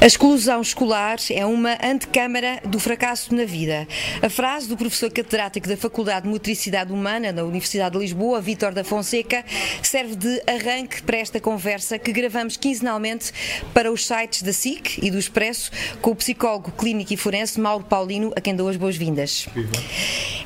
A 0.00 0.06
exclusão 0.06 0.62
escolar 0.62 1.18
é 1.30 1.44
uma 1.44 1.76
antecâmara 1.82 2.60
do 2.64 2.78
fracasso 2.78 3.34
na 3.34 3.44
vida. 3.44 3.86
A 4.22 4.30
frase 4.30 4.66
do 4.66 4.76
professor 4.76 5.10
catedrático 5.10 5.68
da 5.68 5.76
Faculdade 5.76 6.22
de 6.22 6.28
Motricidade 6.28 6.90
Humana 6.92 7.32
da 7.32 7.44
Universidade 7.44 7.92
de 7.92 7.98
Lisboa, 7.98 8.40
Vítor 8.40 8.72
da 8.72 8.82
Fonseca, 8.82 9.44
serve 9.82 10.16
de 10.16 10.42
arranque 10.46 11.02
para 11.02 11.18
esta 11.18 11.38
conversa 11.38 11.98
que 11.98 12.12
gravamos 12.12 12.56
quinzenalmente 12.56 13.32
para 13.74 13.92
os 13.92 14.06
sites 14.06 14.42
da 14.42 14.52
SIC 14.52 14.98
e 15.02 15.10
do 15.10 15.18
Expresso 15.18 15.70
com 16.00 16.12
o 16.12 16.16
psicólogo 16.16 16.72
clínico 16.72 17.12
e 17.12 17.16
forense 17.16 17.60
Mauro 17.60 17.84
Paulino, 17.84 18.32
a 18.34 18.40
quem 18.40 18.56
dou 18.56 18.68
as 18.68 18.76
boas-vindas. 18.76 19.48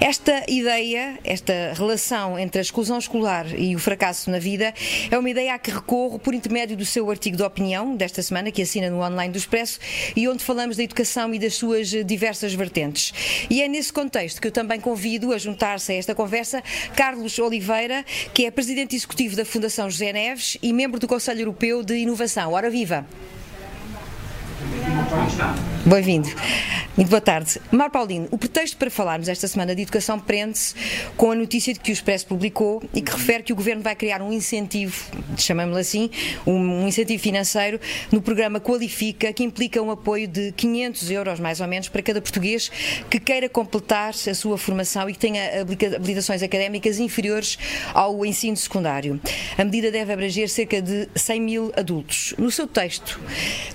Esta 0.01 0.45
ideia, 0.49 1.17
esta 1.23 1.75
relação 1.77 2.37
entre 2.37 2.59
a 2.59 2.63
exclusão 2.63 2.99
escolar 2.99 3.47
e 3.57 3.77
o 3.77 3.79
fracasso 3.79 4.31
na 4.31 4.41
vida 4.41 4.75
é 5.09 5.17
uma 5.17 5.31
ideia 5.31 5.55
a 5.55 5.59
que 5.59 5.71
recorro 5.71 6.19
por 6.19 6.35
intermédio 6.35 6.77
do 6.77 6.85
seu 6.85 7.09
artigo 7.09 7.37
de 7.37 7.45
opinião 7.53 7.95
desta 7.95 8.23
semana, 8.23 8.51
que 8.51 8.63
assina 8.63 8.89
no 8.89 9.01
online 9.03 9.33
do 9.33 9.39
Expresso, 9.39 9.79
e 10.17 10.27
onde 10.27 10.43
falamos 10.43 10.77
da 10.77 10.83
educação 10.83 11.33
e 11.35 11.39
das 11.39 11.55
suas 11.55 11.89
diversas 11.89 12.55
vertentes. 12.55 13.13
E 13.51 13.63
é 13.63 13.69
nesse 13.69 13.93
contexto 13.93 14.41
que 14.41 14.49
eu 14.49 14.53
também 14.53 14.81
convido 14.81 15.33
a 15.33 15.39
juntar-se 15.39 15.93
a 15.93 15.95
esta 15.95 16.15
conversa 16.15 16.63
Carlos 16.97 17.39
Oliveira, 17.39 18.05
que 18.33 18.47
é 18.47 18.51
presidente 18.51 18.97
executivo 18.97 19.37
da 19.37 19.45
Fundação 19.45 19.91
José 19.91 20.13
Neves 20.13 20.57
e 20.63 20.73
membro 20.73 20.99
do 20.99 21.07
Conselho 21.07 21.43
Europeu 21.43 21.83
de 21.83 21.95
Inovação. 21.97 22.53
Ora 22.53 22.71
viva! 22.71 23.07
Bem-vindo. 25.85 26.29
Muito 26.95 27.09
boa 27.09 27.23
tarde. 27.23 27.59
Mar 27.71 27.89
Paulino, 27.89 28.29
o 28.31 28.37
pretexto 28.37 28.77
para 28.77 28.91
falarmos 28.91 29.27
esta 29.27 29.49
semana 29.49 29.75
de 29.75 29.81
educação 29.81 30.21
prende-se 30.21 30.75
com 31.17 31.33
a 31.33 31.35
notícia 31.35 31.73
de 31.73 31.81
que 31.81 31.91
o 31.91 31.95
Expresso 31.95 32.27
publicou 32.27 32.83
e 32.95 33.01
que 33.01 33.11
refere 33.11 33.43
que 33.43 33.53
o 33.53 33.57
Governo 33.57 33.83
vai 33.83 33.97
criar 33.97 34.21
um 34.21 34.31
incentivo, 34.31 35.11
chamamos-lhe 35.39 35.81
assim, 35.81 36.11
um, 36.47 36.87
incentivo 36.87 37.23
financeiro 37.23 37.81
no 38.13 38.21
programa 38.21 38.61
Qualifica, 38.61 39.33
que 39.33 39.43
implica 39.43 39.81
um 39.81 39.91
apoio 39.91 40.29
de 40.29 40.53
500 40.53 41.11
euros, 41.11 41.41
mais 41.41 41.63
ou 41.63 41.67
menos, 41.67 41.89
para 41.89 42.03
cada 42.03 42.21
português 42.21 42.71
que 43.09 43.19
queira 43.19 43.49
completar 43.49 44.11
a 44.11 44.35
sua 44.35 44.59
formação 44.59 45.09
e 45.09 45.15
que 45.15 45.19
tenha 45.19 45.63
habilitações 45.97 46.43
académicas 46.43 46.99
inferiores 46.99 47.59
ao 47.95 48.25
ensino 48.27 48.57
secundário. 48.57 49.19
A 49.57 49.65
medida 49.65 49.91
deve 49.91 50.13
abranger 50.13 50.49
cerca 50.51 50.83
de 50.83 51.09
100 51.15 51.41
mil 51.41 51.73
adultos. 51.75 52.35
No 52.37 52.51
seu 52.51 52.67
texto, 52.67 53.19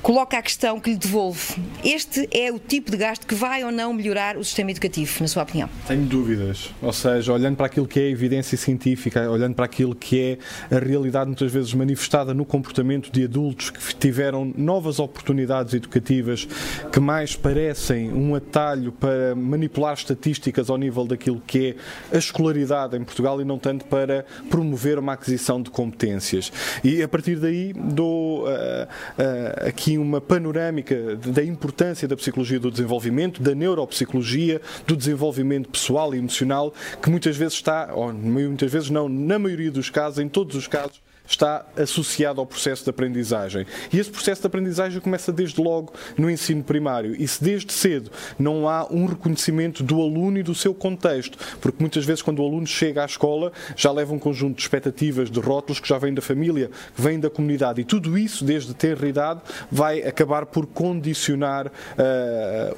coloca 0.03 0.37
a 0.37 0.41
questão 0.43 0.79
que 0.79 0.91
lhe 0.91 0.97
devolve. 0.97 1.55
Este 1.83 1.96
é 2.31 2.51
o 2.51 2.59
tipo 2.59 2.91
de 2.91 2.97
gasto 2.97 3.25
que 3.25 3.35
vai 3.35 3.63
ou 3.63 3.71
não 3.71 3.93
melhorar 3.93 4.37
o 4.37 4.43
sistema 4.43 4.71
educativo, 4.71 5.11
na 5.21 5.27
sua 5.27 5.43
opinião? 5.43 5.69
Tenho 5.87 6.05
dúvidas. 6.05 6.69
Ou 6.81 6.93
seja, 6.93 7.33
olhando 7.33 7.55
para 7.55 7.65
aquilo 7.65 7.87
que 7.87 7.99
é 7.99 8.03
a 8.03 8.09
evidência 8.09 8.57
científica, 8.57 9.29
olhando 9.29 9.55
para 9.55 9.65
aquilo 9.65 9.95
que 9.95 10.37
é 10.69 10.75
a 10.75 10.79
realidade 10.79 11.27
muitas 11.27 11.51
vezes 11.51 11.73
manifestada 11.73 12.33
no 12.33 12.45
comportamento 12.45 13.11
de 13.11 13.23
adultos 13.23 13.69
que 13.69 13.95
tiveram 13.95 14.53
novas 14.57 14.99
oportunidades 14.99 15.73
educativas 15.73 16.47
que 16.91 16.99
mais 16.99 17.35
parecem 17.35 18.11
um 18.11 18.35
atalho 18.35 18.91
para 18.91 19.35
manipular 19.35 19.93
estatísticas 19.93 20.69
ao 20.69 20.77
nível 20.77 21.05
daquilo 21.05 21.41
que 21.45 21.75
é 22.11 22.15
a 22.15 22.19
escolaridade 22.19 22.95
em 22.95 23.03
Portugal 23.03 23.41
e 23.41 23.45
não 23.45 23.57
tanto 23.57 23.85
para 23.85 24.25
promover 24.49 24.99
uma 24.99 25.13
aquisição 25.13 25.61
de 25.61 25.69
competências. 25.69 26.51
E 26.83 27.01
a 27.01 27.07
partir 27.07 27.37
daí 27.37 27.73
dou 27.73 28.43
uh, 28.43 28.47
uh, 28.47 29.67
aqui 29.67 29.97
uma 29.97 30.21
panorâmica 30.21 31.15
da 31.15 31.43
importância 31.43 31.86
da 32.07 32.15
psicologia 32.15 32.59
do 32.59 32.71
desenvolvimento, 32.71 33.41
da 33.41 33.53
neuropsicologia, 33.53 34.61
do 34.85 34.95
desenvolvimento 34.95 35.69
pessoal 35.69 36.13
e 36.13 36.17
emocional, 36.17 36.73
que 37.01 37.09
muitas 37.09 37.35
vezes 37.37 37.53
está, 37.53 37.93
ou 37.93 38.13
muitas 38.13 38.71
vezes 38.71 38.89
não, 38.89 39.07
na 39.07 39.39
maioria 39.39 39.71
dos 39.71 39.89
casos, 39.89 40.19
em 40.19 40.27
todos 40.27 40.55
os 40.55 40.67
casos, 40.67 41.01
está 41.27 41.65
associado 41.75 42.39
ao 42.39 42.45
processo 42.45 42.83
de 42.83 42.89
aprendizagem. 42.89 43.65
E 43.91 43.99
esse 43.99 44.09
processo 44.09 44.41
de 44.41 44.47
aprendizagem 44.47 45.01
começa 45.01 45.31
desde 45.31 45.61
logo 45.61 45.93
no 46.17 46.29
ensino 46.29 46.63
primário. 46.63 47.15
E 47.15 47.27
se 47.27 47.43
desde 47.43 47.73
cedo 47.73 48.09
não 48.39 48.67
há 48.67 48.87
um 48.89 49.05
reconhecimento 49.05 49.83
do 49.83 50.01
aluno 50.01 50.39
e 50.39 50.43
do 50.43 50.55
seu 50.55 50.73
contexto, 50.73 51.37
porque 51.59 51.77
muitas 51.79 52.05
vezes 52.05 52.21
quando 52.21 52.39
o 52.39 52.45
aluno 52.45 52.65
chega 52.65 53.03
à 53.03 53.05
escola 53.05 53.51
já 53.75 53.91
leva 53.91 54.13
um 54.13 54.19
conjunto 54.19 54.55
de 54.55 54.61
expectativas, 54.61 55.29
de 55.29 55.39
rótulos 55.39 55.79
que 55.79 55.87
já 55.87 55.97
vêm 55.97 56.13
da 56.13 56.21
família, 56.21 56.69
que 56.95 57.01
vêm 57.01 57.19
da 57.19 57.29
comunidade. 57.29 57.81
E 57.81 57.83
tudo 57.83 58.17
isso, 58.17 58.45
desde 58.45 58.73
ter 58.73 59.01
idade, 59.03 59.41
vai 59.71 60.01
acabar 60.01 60.45
por 60.45 60.65
condicionar 60.67 61.67
uh, 61.67 61.71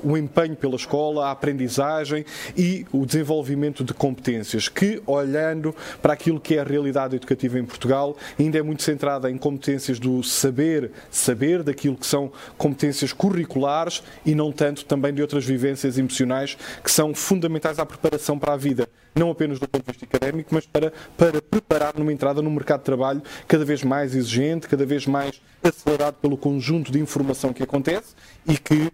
o 0.03 0.17
empenho 0.17 0.55
pela 0.55 0.75
escola, 0.75 1.27
a 1.27 1.31
aprendizagem 1.31 2.25
e 2.57 2.85
o 2.91 3.05
desenvolvimento 3.05 3.83
de 3.83 3.93
competências 3.93 4.67
que, 4.67 5.01
olhando 5.05 5.75
para 6.01 6.13
aquilo 6.13 6.39
que 6.39 6.55
é 6.55 6.59
a 6.59 6.63
realidade 6.63 7.15
educativa 7.15 7.59
em 7.59 7.65
Portugal, 7.65 8.17
ainda 8.39 8.57
é 8.57 8.61
muito 8.61 8.83
centrada 8.83 9.29
em 9.29 9.37
competências 9.37 9.99
do 9.99 10.23
saber, 10.23 10.91
saber 11.11 11.61
daquilo 11.61 11.95
que 11.95 12.07
são 12.07 12.31
competências 12.57 13.13
curriculares 13.13 14.01
e 14.25 14.33
não 14.33 14.51
tanto 14.51 14.85
também 14.85 15.13
de 15.13 15.21
outras 15.21 15.45
vivências 15.45 15.97
emocionais 15.97 16.57
que 16.83 16.91
são 16.91 17.13
fundamentais 17.13 17.79
à 17.79 17.85
preparação 17.85 18.39
para 18.39 18.53
a 18.53 18.57
vida 18.57 18.87
não 19.15 19.31
apenas 19.31 19.59
do 19.59 19.67
ponto 19.67 19.85
de 19.85 19.91
vista 19.91 20.05
académico, 20.05 20.53
mas 20.53 20.65
para, 20.65 20.93
para 21.17 21.41
preparar 21.41 21.93
numa 21.97 22.13
entrada 22.13 22.41
no 22.41 22.49
mercado 22.49 22.79
de 22.79 22.85
trabalho 22.85 23.21
cada 23.47 23.65
vez 23.65 23.83
mais 23.83 24.15
exigente, 24.15 24.67
cada 24.67 24.85
vez 24.85 25.05
mais 25.05 25.41
acelerado 25.63 26.15
pelo 26.15 26.37
conjunto 26.37 26.91
de 26.91 26.99
informação 26.99 27.51
que 27.51 27.63
acontece 27.63 28.13
e 28.47 28.57
que 28.57 28.91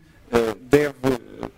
deve 0.62 0.96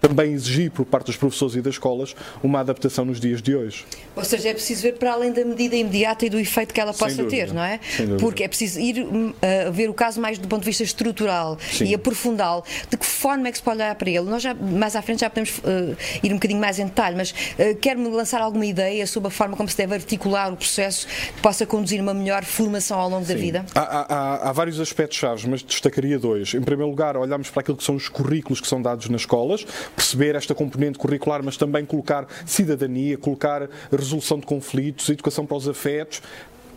também 0.02 0.34
exigir 0.34 0.72
por 0.72 0.86
parte 0.86 1.08
dos 1.08 1.18
professores 1.18 1.56
e 1.56 1.62
das 1.62 1.76
escolas 1.76 2.16
uma 2.44 2.60
adaptação 2.60 3.06
nos 3.06 3.20
dias 3.20 3.42
de 3.42 3.56
hoje. 3.56 3.86
Ou 4.16 4.24
seja, 4.24 4.50
é 4.50 4.54
preciso 4.54 4.82
ver 4.82 4.94
para 4.94 5.12
além 5.12 5.32
da 5.32 5.44
medida 5.44 5.76
imediata 5.76 6.26
e 6.26 6.30
do 6.30 6.40
efeito 6.40 6.74
que 6.74 6.80
ela 6.80 6.94
possa 6.94 7.24
ter, 7.26 7.54
não 7.54 7.64
é? 7.64 7.80
Porque 8.20 8.44
é 8.44 8.48
preciso 8.48 8.80
ir 8.80 9.04
uh, 9.04 9.72
ver 9.72 9.90
o 9.90 9.94
caso 9.94 10.20
mais 10.20 10.38
do 10.38 10.48
ponto 10.48 10.62
de 10.62 10.66
vista 10.66 10.84
estrutural 10.84 11.58
Sim. 11.72 11.86
e 11.86 11.96
aprofundá-lo. 11.96 12.64
De 12.90 12.98
que 12.98 13.06
forma 13.06 13.48
é 13.48 13.52
que 13.52 13.58
se 13.58 13.64
pode 13.64 13.78
olhar 13.78 13.96
para 13.96 14.10
ele? 14.10 14.22
Nós 14.22 14.42
já, 14.42 14.54
mais 14.54 14.96
à 14.96 15.02
frente 15.02 15.22
já 15.22 15.30
podemos 15.30 15.58
uh, 15.60 15.96
ir 16.24 16.32
um 16.32 16.36
bocadinho 16.36 16.60
mais 16.60 16.80
em 16.80 16.86
detalhe, 16.86 17.16
mas 17.16 17.32
uh, 17.32 17.76
quer-me 17.80 18.08
lançar 18.10 18.42
alguma 18.42 18.66
ideia 18.66 19.06
sobre 19.06 19.28
a 19.28 19.32
forma 19.32 19.56
como 19.56 19.70
se 19.70 19.78
deve 19.78 19.94
articular 19.94 20.52
o 20.52 20.58
processo 20.58 21.08
que 21.36 21.42
possa 21.42 21.66
conduzir 21.66 22.02
uma 22.02 22.14
melhor 22.14 22.44
formação 22.44 23.00
ao 23.00 23.10
longo 23.10 23.26
Sim. 23.26 23.34
da 23.34 23.40
vida? 23.40 23.66
Há, 23.76 23.82
há, 23.82 24.50
há 24.50 24.52
vários 24.52 24.80
aspectos-chave, 24.80 25.48
mas 25.48 25.62
destacaria 25.62 26.18
dois. 26.18 26.54
Em 26.54 26.62
primeiro 26.62 26.90
lugar, 26.90 27.18
olhamos 27.18 27.50
para 27.50 27.62
aquilo 27.62 27.78
que 27.78 27.84
são 27.84 27.96
os 27.96 28.10
currículos 28.10 28.57
que 28.62 28.68
são 28.68 28.82
dados 28.82 29.10
nas 29.10 29.22
escolas, 29.22 29.66
perceber 29.96 30.36
esta 30.36 30.54
componente 30.54 30.98
curricular, 30.98 31.44
mas 31.44 31.58
também 31.58 31.86
colocar 31.86 32.28
cidadania, 32.46 33.18
colocar 33.18 33.70
resolução 33.92 34.40
de 34.40 34.46
conflitos, 34.46 35.10
educação 35.10 35.46
para 35.46 35.58
os 35.58 35.68
afetos, 35.68 36.22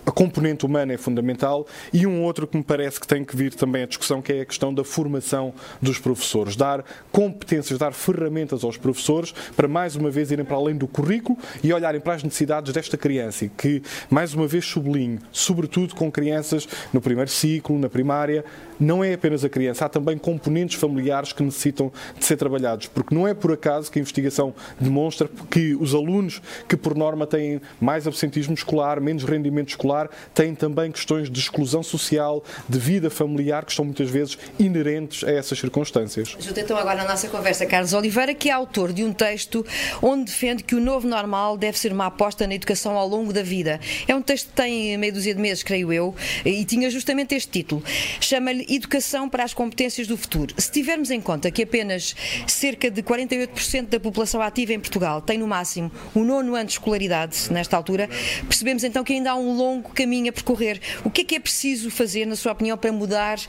a 0.04 0.10
componente 0.10 0.64
humana 0.64 0.94
é 0.94 0.96
fundamental 0.96 1.66
e 1.92 2.06
um 2.06 2.22
outro 2.22 2.46
que 2.46 2.56
me 2.56 2.64
parece 2.64 2.98
que 2.98 3.06
tem 3.06 3.24
que 3.24 3.36
vir 3.36 3.54
também 3.54 3.82
à 3.82 3.86
discussão, 3.86 4.22
que 4.22 4.32
é 4.32 4.41
a 4.41 4.44
questão 4.44 4.72
da 4.72 4.82
formação 4.82 5.52
dos 5.80 5.98
professores. 5.98 6.56
Dar 6.56 6.84
competências, 7.12 7.78
dar 7.78 7.92
ferramentas 7.92 8.64
aos 8.64 8.76
professores 8.76 9.32
para, 9.54 9.68
mais 9.68 9.97
uma 9.97 10.10
vez, 10.10 10.30
irem 10.30 10.44
para 10.44 10.56
além 10.56 10.74
do 10.74 10.88
currículo 10.88 11.38
e 11.62 11.72
olharem 11.72 12.00
para 12.00 12.14
as 12.14 12.22
necessidades 12.22 12.72
desta 12.72 12.97
criança. 12.97 13.48
Que, 13.56 13.82
mais 14.08 14.34
uma 14.34 14.47
vez, 14.47 14.64
sublinho, 14.64 15.20
sobretudo 15.30 15.94
com 15.94 16.10
crianças 16.10 16.66
no 16.92 17.00
primeiro 17.00 17.30
ciclo, 17.30 17.78
na 17.78 17.88
primária, 17.88 18.44
não 18.80 19.04
é 19.04 19.12
apenas 19.12 19.44
a 19.44 19.48
criança, 19.48 19.84
há 19.84 19.88
também 19.88 20.16
componentes 20.16 20.80
familiares 20.80 21.32
que 21.32 21.42
necessitam 21.42 21.92
de 22.18 22.24
ser 22.24 22.36
trabalhados, 22.36 22.86
porque 22.86 23.14
não 23.14 23.28
é 23.28 23.34
por 23.34 23.52
acaso 23.52 23.91
que 23.91 23.98
a 23.98 24.00
investigação 24.00 24.54
demonstra 24.80 25.28
que 25.50 25.74
os 25.74 25.94
alunos 25.94 26.41
que, 26.66 26.76
por 26.76 26.96
norma, 26.96 27.26
têm 27.26 27.60
mais 27.80 28.06
absentismo 28.06 28.54
escolar, 28.54 29.00
menos 29.00 29.24
rendimento 29.24 29.68
escolar, 29.68 30.08
têm 30.34 30.54
também 30.54 30.91
questões 30.91 31.30
de 31.30 31.38
exclusão 31.38 31.82
social, 31.82 32.42
de 32.68 32.78
vida 32.78 33.10
familiar, 33.10 33.64
que 33.64 33.72
estão 33.72 33.84
muitas 33.84 34.08
vezes 34.08 34.38
inerentes 34.58 35.22
a 35.24 35.30
essas 35.30 35.58
circunstâncias. 35.58 36.36
Junto 36.38 36.58
então 36.58 36.76
agora 36.76 36.97
na 37.02 37.08
nossa 37.08 37.28
conversa 37.28 37.66
Carlos 37.66 37.92
Oliveira, 37.92 38.34
que 38.34 38.48
é 38.48 38.52
autor 38.52 38.92
de 38.92 39.04
um 39.04 39.12
texto 39.12 39.64
onde 40.02 40.24
defende 40.24 40.62
que 40.62 40.74
o 40.74 40.80
novo 40.80 41.06
normal 41.06 41.56
deve 41.56 41.78
ser 41.78 41.92
uma 41.92 42.06
aposta 42.06 42.47
na 42.47 42.54
educação 42.54 42.97
ao 42.97 43.06
longo 43.06 43.32
da 43.32 43.42
vida. 43.42 43.80
É 44.08 44.14
um 44.14 44.22
texto 44.22 44.48
que 44.48 44.54
tem 44.54 44.97
meia 44.97 45.12
dúzia 45.12 45.34
de 45.34 45.41
meses, 45.41 45.62
creio 45.62 45.92
eu, 45.92 46.14
e 46.44 46.64
tinha 46.64 46.91
justamente 46.91 47.34
este 47.34 47.50
título. 47.50 47.82
Chama-lhe 48.20 48.65
Educação 48.71 49.28
para 49.28 49.43
as 49.43 49.53
competências 49.53 50.07
do 50.07 50.17
futuro. 50.17 50.55
Se 50.57 50.71
tivermos 50.71 51.11
em 51.11 51.21
conta 51.21 51.51
que 51.51 51.65
apenas 51.65 52.15
cerca 52.47 52.89
de 52.89 53.03
48% 53.03 53.89
da 53.89 53.99
população 53.99 54.41
ativa 54.41 54.72
em 54.72 54.78
Portugal 54.78 55.21
tem 55.21 55.39
no 55.39 55.47
máximo 55.49 55.91
o 56.15 56.21
nono 56.21 56.55
ano 56.55 56.67
de 56.67 56.72
escolaridade 56.72 57.53
nesta 57.53 57.77
altura, 57.77 58.09
percebemos 58.47 58.84
então 58.84 59.03
que 59.03 59.13
ainda 59.13 59.33
há 59.33 59.37
um 59.37 59.57
longo 59.57 59.91
caminho 59.91 60.31
a 60.31 60.33
percorrer. 60.33 60.81
O 61.05 61.11
que 61.11 61.22
é 61.22 61.25
que 61.25 61.34
é 61.34 61.41
preciso 61.41 61.91
fazer, 61.91 62.27
na 62.27 62.37
sua 62.37 62.53
opinião, 62.53 62.78
para 62.78 62.93
mudar 62.93 63.39
uh, 63.39 63.41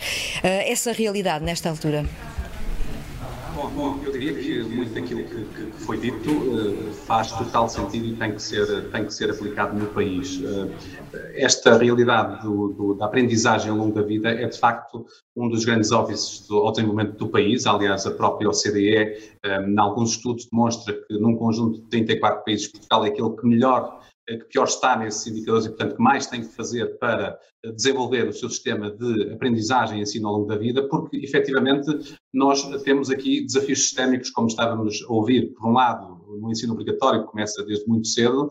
essa 0.44 0.92
realidade 0.92 1.46
nesta 1.46 1.70
altura? 1.70 2.04
Bom, 3.54 3.70
bom, 3.70 4.00
eu 4.04 4.12
diria 4.12 4.34
que 4.34 4.64
muito 4.64 4.94
daquilo 4.94 5.24
que, 5.24 5.44
que 5.44 5.84
foi 5.84 5.98
dito 5.98 6.32
uh, 6.32 6.94
faz 7.06 7.32
total 7.32 7.70
sentido 7.70 8.08
e 8.08 8.16
tem 8.16 8.34
que 8.34 8.42
ser, 8.42 8.90
tem 8.90 9.06
que 9.06 9.14
ser 9.14 9.30
aplicado 9.30 9.78
no 9.78 9.88
país. 9.88 10.38
Uh, 10.38 10.72
esta 11.34 11.78
realidade 11.78 12.42
do, 12.44 12.70
do, 12.70 12.94
da 12.94 13.06
aprendizagem 13.06 13.70
ao 13.70 13.78
longo 13.78 13.94
da 13.94 14.02
vida 14.02 14.30
é, 14.30 14.48
de 14.48 14.58
facto, 14.58 15.06
um 15.36 15.50
dos 15.50 15.66
grandes 15.66 15.92
óbices 15.92 16.48
do, 16.48 16.70
desenvolvimento 16.72 17.18
do 17.18 17.30
país. 17.30 17.66
Aliás, 17.66 18.06
a 18.06 18.12
própria 18.12 18.50
OCDE, 18.50 19.18
um, 19.46 19.72
em 19.72 19.80
alguns 19.80 20.12
estudos, 20.12 20.48
demonstra 20.52 20.94
que 20.94 21.18
num 21.18 21.36
conjunto 21.36 21.82
de 21.82 21.90
34 21.90 22.44
países, 22.44 22.68
Portugal 22.68 23.06
é 23.06 23.10
aquele 23.10 23.36
que 23.36 23.48
melhor 23.48 24.02
que 24.38 24.46
pior 24.46 24.66
está 24.66 24.96
nesses 24.96 25.28
indicadores 25.28 25.66
e, 25.66 25.70
portanto, 25.70 25.96
que 25.96 26.02
mais 26.02 26.28
tem 26.28 26.42
que 26.42 26.54
fazer 26.56 26.98
para 27.00 27.38
desenvolver 27.76 28.28
o 28.28 28.34
seu 28.34 28.50
sistema 28.50 28.90
de 28.90 29.32
aprendizagem 29.34 30.00
e 30.00 30.02
ensino 30.02 30.28
ao 30.28 30.36
longo 30.36 30.48
da 30.48 30.58
vida, 30.58 30.88
porque, 30.88 31.18
efetivamente, 31.18 32.18
nós 32.34 32.64
temos 32.84 33.10
aqui 33.10 33.44
desafios 33.46 33.84
sistémicos, 33.84 34.30
como 34.30 34.48
estávamos 34.48 35.04
a 35.08 35.14
ouvir, 35.14 35.54
por 35.54 35.70
um 35.70 35.74
lado, 35.74 36.21
no 36.40 36.52
ensino 36.52 36.74
obrigatório, 36.74 37.22
que 37.22 37.32
começa 37.32 37.64
desde 37.64 37.88
muito 37.88 38.08
cedo, 38.08 38.50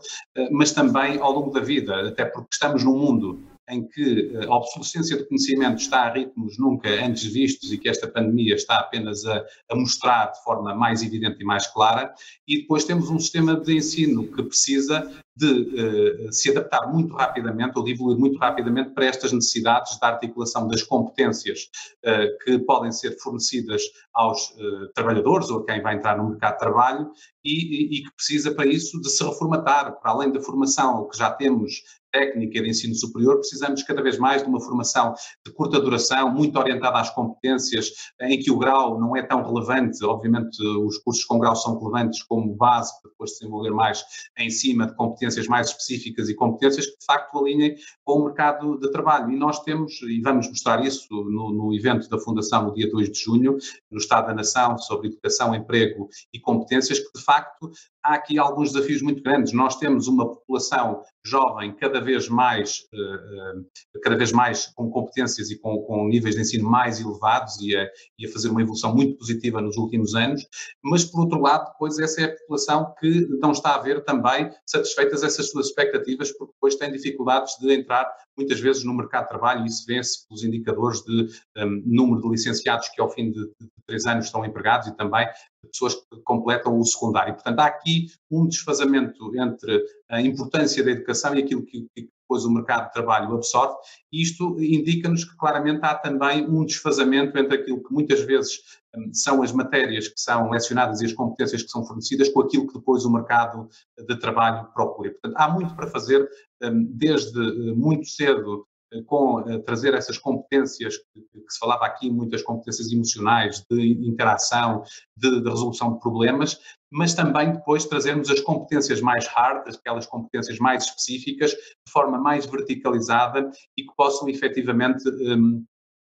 mas 0.51 0.71
também 0.71 1.19
ao 1.19 1.31
longo 1.31 1.51
da 1.51 1.59
vida, 1.59 2.07
até 2.07 2.25
porque 2.25 2.49
estamos 2.51 2.83
num 2.83 2.97
mundo 2.97 3.39
em 3.71 3.87
que 3.87 4.37
a 4.47 4.53
obsolescência 4.53 5.17
de 5.17 5.23
conhecimento 5.23 5.81
está 5.81 6.01
a 6.01 6.13
ritmos 6.13 6.59
nunca 6.59 6.89
antes 7.03 7.23
vistos 7.23 7.71
e 7.71 7.77
que 7.77 7.87
esta 7.87 8.07
pandemia 8.07 8.53
está 8.55 8.79
apenas 8.79 9.25
a, 9.25 9.43
a, 9.69 9.75
mostrar 9.75 10.27
de 10.27 10.43
forma 10.43 10.75
mais 10.75 11.01
evidente 11.01 11.41
e 11.41 11.45
mais 11.45 11.65
clara, 11.67 12.13
e 12.45 12.61
depois 12.61 12.83
temos 12.83 13.09
um 13.09 13.17
sistema 13.17 13.55
de 13.55 13.77
ensino 13.77 14.27
que 14.27 14.43
precisa 14.43 15.09
de 15.35 16.27
uh, 16.27 16.33
se 16.33 16.51
adaptar 16.51 16.91
muito 16.91 17.15
rapidamente 17.15 17.77
ou 17.77 17.83
de 17.85 17.93
evoluir 17.93 18.17
muito 18.17 18.37
rapidamente 18.37 18.91
para 18.91 19.05
estas 19.05 19.31
necessidades 19.31 19.97
da 19.99 20.09
articulação 20.09 20.67
das 20.67 20.83
competências 20.83 21.69
uh, 22.05 22.43
que 22.43 22.59
podem 22.59 22.91
ser 22.91 23.17
fornecidas 23.17 23.81
aos 24.13 24.49
uh, 24.51 24.87
trabalhadores 24.93 25.49
ou 25.49 25.59
a 25.59 25.65
quem 25.65 25.81
vai 25.81 25.95
entrar 25.95 26.17
no 26.17 26.29
mercado 26.29 26.53
de 26.53 26.59
trabalho 26.59 27.11
e, 27.43 27.53
e, 27.53 27.99
e, 27.99 28.03
que 28.03 28.11
precisa 28.13 28.53
para 28.53 28.67
isso 28.67 28.99
de 29.01 29.09
se 29.09 29.23
reformatar, 29.23 29.99
para 29.99 30.11
além 30.11 30.31
da 30.31 30.41
formação 30.41 31.07
que 31.07 31.17
já 31.17 31.31
temos 31.31 31.81
técnica 32.11 32.61
de 32.61 32.69
ensino 32.69 32.93
superior, 32.95 33.37
precisamos 33.37 33.83
cada 33.83 34.01
vez 34.01 34.17
mais 34.17 34.43
de 34.43 34.49
uma 34.49 34.59
formação 34.59 35.13
de 35.45 35.53
curta 35.53 35.79
duração, 35.79 36.31
muito 36.31 36.57
orientada 36.59 36.99
às 36.99 37.09
competências, 37.09 37.91
em 38.21 38.39
que 38.39 38.51
o 38.51 38.57
grau 38.57 38.99
não 38.99 39.15
é 39.15 39.23
tão 39.23 39.43
relevante, 39.43 40.03
obviamente 40.03 40.61
os 40.61 40.97
cursos 40.99 41.23
com 41.25 41.39
grau 41.39 41.55
são 41.55 41.79
relevantes 41.79 42.23
como 42.23 42.53
base 42.55 42.91
para 43.01 43.11
depois 43.11 43.31
desenvolver 43.31 43.71
mais 43.71 44.03
em 44.37 44.49
cima 44.49 44.87
de 44.87 44.95
competências 44.95 45.47
mais 45.47 45.67
específicas 45.67 46.29
e 46.29 46.35
competências 46.35 46.85
que 46.85 46.97
de 46.97 47.05
facto 47.05 47.37
alinhem 47.37 47.75
com 48.03 48.19
o 48.19 48.25
mercado 48.25 48.77
de 48.79 48.91
trabalho. 48.91 49.31
E 49.31 49.37
nós 49.37 49.63
temos, 49.63 50.01
e 50.03 50.21
vamos 50.21 50.47
mostrar 50.49 50.83
isso 50.85 51.07
no, 51.11 51.51
no 51.51 51.73
evento 51.73 52.09
da 52.09 52.17
Fundação 52.17 52.65
no 52.65 52.73
dia 52.73 52.89
2 52.89 53.11
de 53.11 53.19
junho, 53.19 53.57
no 53.89 53.97
Estado 53.97 54.27
da 54.27 54.33
Nação, 54.33 54.77
sobre 54.77 55.07
educação, 55.07 55.55
emprego 55.55 56.09
e 56.33 56.39
competências, 56.39 56.99
que 56.99 57.11
de 57.17 57.23
facto 57.23 57.71
há 58.03 58.15
aqui 58.15 58.37
alguns 58.37 58.71
desafios 58.71 59.01
muito 59.01 59.21
grandes. 59.21 59.53
Nós 59.53 59.77
temos 59.77 60.07
uma 60.07 60.27
população 60.27 61.01
jovem 61.25 61.75
cada 61.75 61.99
vez 62.01 62.27
mais, 62.27 62.87
eh, 62.93 62.97
eh, 62.97 63.99
cada 64.03 64.15
vez 64.15 64.31
mais 64.31 64.67
com 64.67 64.89
competências 64.89 65.51
e 65.51 65.59
com, 65.59 65.81
com 65.83 66.07
níveis 66.07 66.35
de 66.35 66.41
ensino 66.41 66.69
mais 66.69 66.99
elevados 66.99 67.59
e 67.61 67.75
a, 67.75 67.87
e 68.17 68.25
a, 68.25 68.31
fazer 68.31 68.49
uma 68.49 68.61
evolução 68.61 68.93
muito 68.95 69.17
positiva 69.17 69.61
nos 69.61 69.77
últimos 69.77 70.15
anos, 70.15 70.45
mas 70.83 71.05
por 71.05 71.21
outro 71.21 71.39
lado, 71.39 71.71
depois 71.71 71.99
essa 71.99 72.21
é 72.21 72.25
a 72.25 72.35
população 72.35 72.93
que 72.99 73.27
não 73.39 73.51
está 73.51 73.75
a 73.75 73.79
ver 73.79 74.03
também 74.03 74.51
satisfeitas 74.65 75.23
essas 75.23 75.49
suas 75.49 75.67
expectativas, 75.67 76.31
porque 76.31 76.53
depois 76.53 76.75
tem 76.75 76.91
dificuldades 76.91 77.53
de 77.59 77.71
entrar 77.73 78.11
muitas 78.37 78.59
vezes 78.59 78.83
no 78.83 78.93
mercado 78.93 79.23
de 79.23 79.29
trabalho 79.29 79.65
isso 79.65 79.85
vê-se 79.85 80.27
pelos 80.27 80.43
indicadores 80.43 81.01
de 81.01 81.27
um, 81.57 81.83
número 81.85 82.21
de 82.21 82.29
licenciados 82.29 82.89
que 82.89 83.01
ao 83.01 83.09
fim 83.09 83.31
de, 83.31 83.45
de, 83.59 83.69
três 83.85 84.05
anos 84.05 84.25
estão 84.25 84.45
empregados 84.45 84.87
e 84.87 84.95
também 84.95 85.27
pessoas 85.71 85.95
que 85.95 86.21
completam 86.23 86.77
o 86.77 86.85
secundário. 86.85 87.33
Portanto, 87.33 87.59
há 87.59 87.65
aqui 87.65 88.07
um 88.29 88.47
desfazamento 88.47 89.31
entre 89.35 89.83
a 90.09 90.21
importância 90.21 90.83
da 90.83 90.91
educação 90.91 91.35
e 91.35 91.43
aquilo 91.43 91.65
que, 91.65 91.87
que 91.95 92.09
depois 92.31 92.45
o 92.45 92.51
mercado 92.51 92.87
de 92.87 92.93
trabalho 92.93 93.35
absorve, 93.35 93.75
e 94.11 94.21
isto 94.21 94.57
indica-nos 94.61 95.25
que 95.25 95.35
claramente 95.35 95.81
há 95.83 95.95
também 95.95 96.47
um 96.47 96.65
desfazamento 96.65 97.37
entre 97.37 97.55
aquilo 97.55 97.83
que 97.83 97.93
muitas 97.93 98.21
vezes 98.21 98.59
um, 98.95 99.13
são 99.13 99.43
as 99.43 99.51
matérias 99.51 100.07
que 100.07 100.19
são 100.19 100.49
lecionadas 100.49 101.01
e 101.01 101.05
as 101.05 101.13
competências 101.13 101.63
que 101.63 101.69
são 101.69 101.85
fornecidas 101.85 102.29
com 102.29 102.41
aquilo 102.41 102.67
que 102.67 102.73
depois 102.73 103.03
o 103.03 103.11
mercado 103.11 103.67
de 104.07 104.15
trabalho 104.17 104.69
procura. 104.73 105.11
Portanto, 105.11 105.35
há 105.35 105.49
muito 105.49 105.75
para 105.75 105.87
fazer, 105.87 106.27
um, 106.63 106.85
desde 106.85 107.37
uh, 107.37 107.75
muito 107.75 108.07
cedo 108.07 108.65
com 109.05 109.39
uh, 109.39 109.59
trazer 109.63 109.93
essas 109.93 110.17
competências 110.17 110.97
que, 110.97 111.21
que, 111.21 111.49
se 111.53 111.59
falava 111.59 111.85
aqui, 111.85 112.09
muitas 112.09 112.41
competências 112.41 112.91
emocionais, 112.91 113.65
de 113.69 114.07
interação, 114.07 114.83
de, 115.15 115.41
de, 115.41 115.49
resolução 115.49 115.93
de 115.93 115.99
problemas, 115.99 116.59
mas 116.91 117.13
também 117.13 117.53
depois 117.53 117.85
trazermos 117.85 118.29
as 118.29 118.41
competências 118.41 118.99
mais 118.99 119.25
hard, 119.27 119.67
aquelas 119.75 120.05
competências 120.05 120.59
mais 120.59 120.83
específicas, 120.83 121.51
de 121.51 121.91
forma 121.91 122.17
mais 122.17 122.45
verticalizada 122.45 123.49
e 123.77 123.83
que 123.83 123.95
possam 123.95 124.27
efetivamente 124.27 125.07
um, 125.09 125.63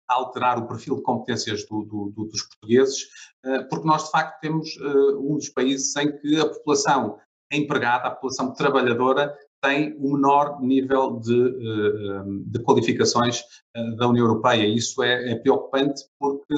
alterar 0.09 0.59
o 0.59 0.67
perfil 0.67 0.97
de 0.97 1.03
competências 1.03 1.65
do, 1.67 1.85
do, 1.85 2.13
do, 2.15 2.25
dos 2.25 2.43
portugueses, 2.43 3.05
uh, 3.47 3.69
porque 3.69 3.87
nós 3.87 4.05
de 4.05 4.11
facto 4.11 4.41
temos 4.41 4.77
uh, 4.77 5.21
um 5.21 5.37
dos 5.37 5.49
países 5.49 5.95
em 5.97 6.17
que 6.19 6.41
a 6.41 6.49
população 6.49 7.19
empregada, 7.53 8.09
a 8.09 8.11
população 8.11 8.53
trabalhadora, 8.53 9.37
tem 9.63 9.97
o 9.99 10.15
menor 10.15 10.61
nível 10.61 11.21
de, 11.21 11.41
eh, 11.41 12.23
de 12.47 12.59
qualificações 12.65 13.43
eh, 13.75 13.97
da 13.97 14.09
União 14.09 14.27
Europeia. 14.27 14.67
Isso 14.67 15.03
é, 15.03 15.31
é 15.31 15.37
preocupante 15.37 16.03
porque 16.19 16.55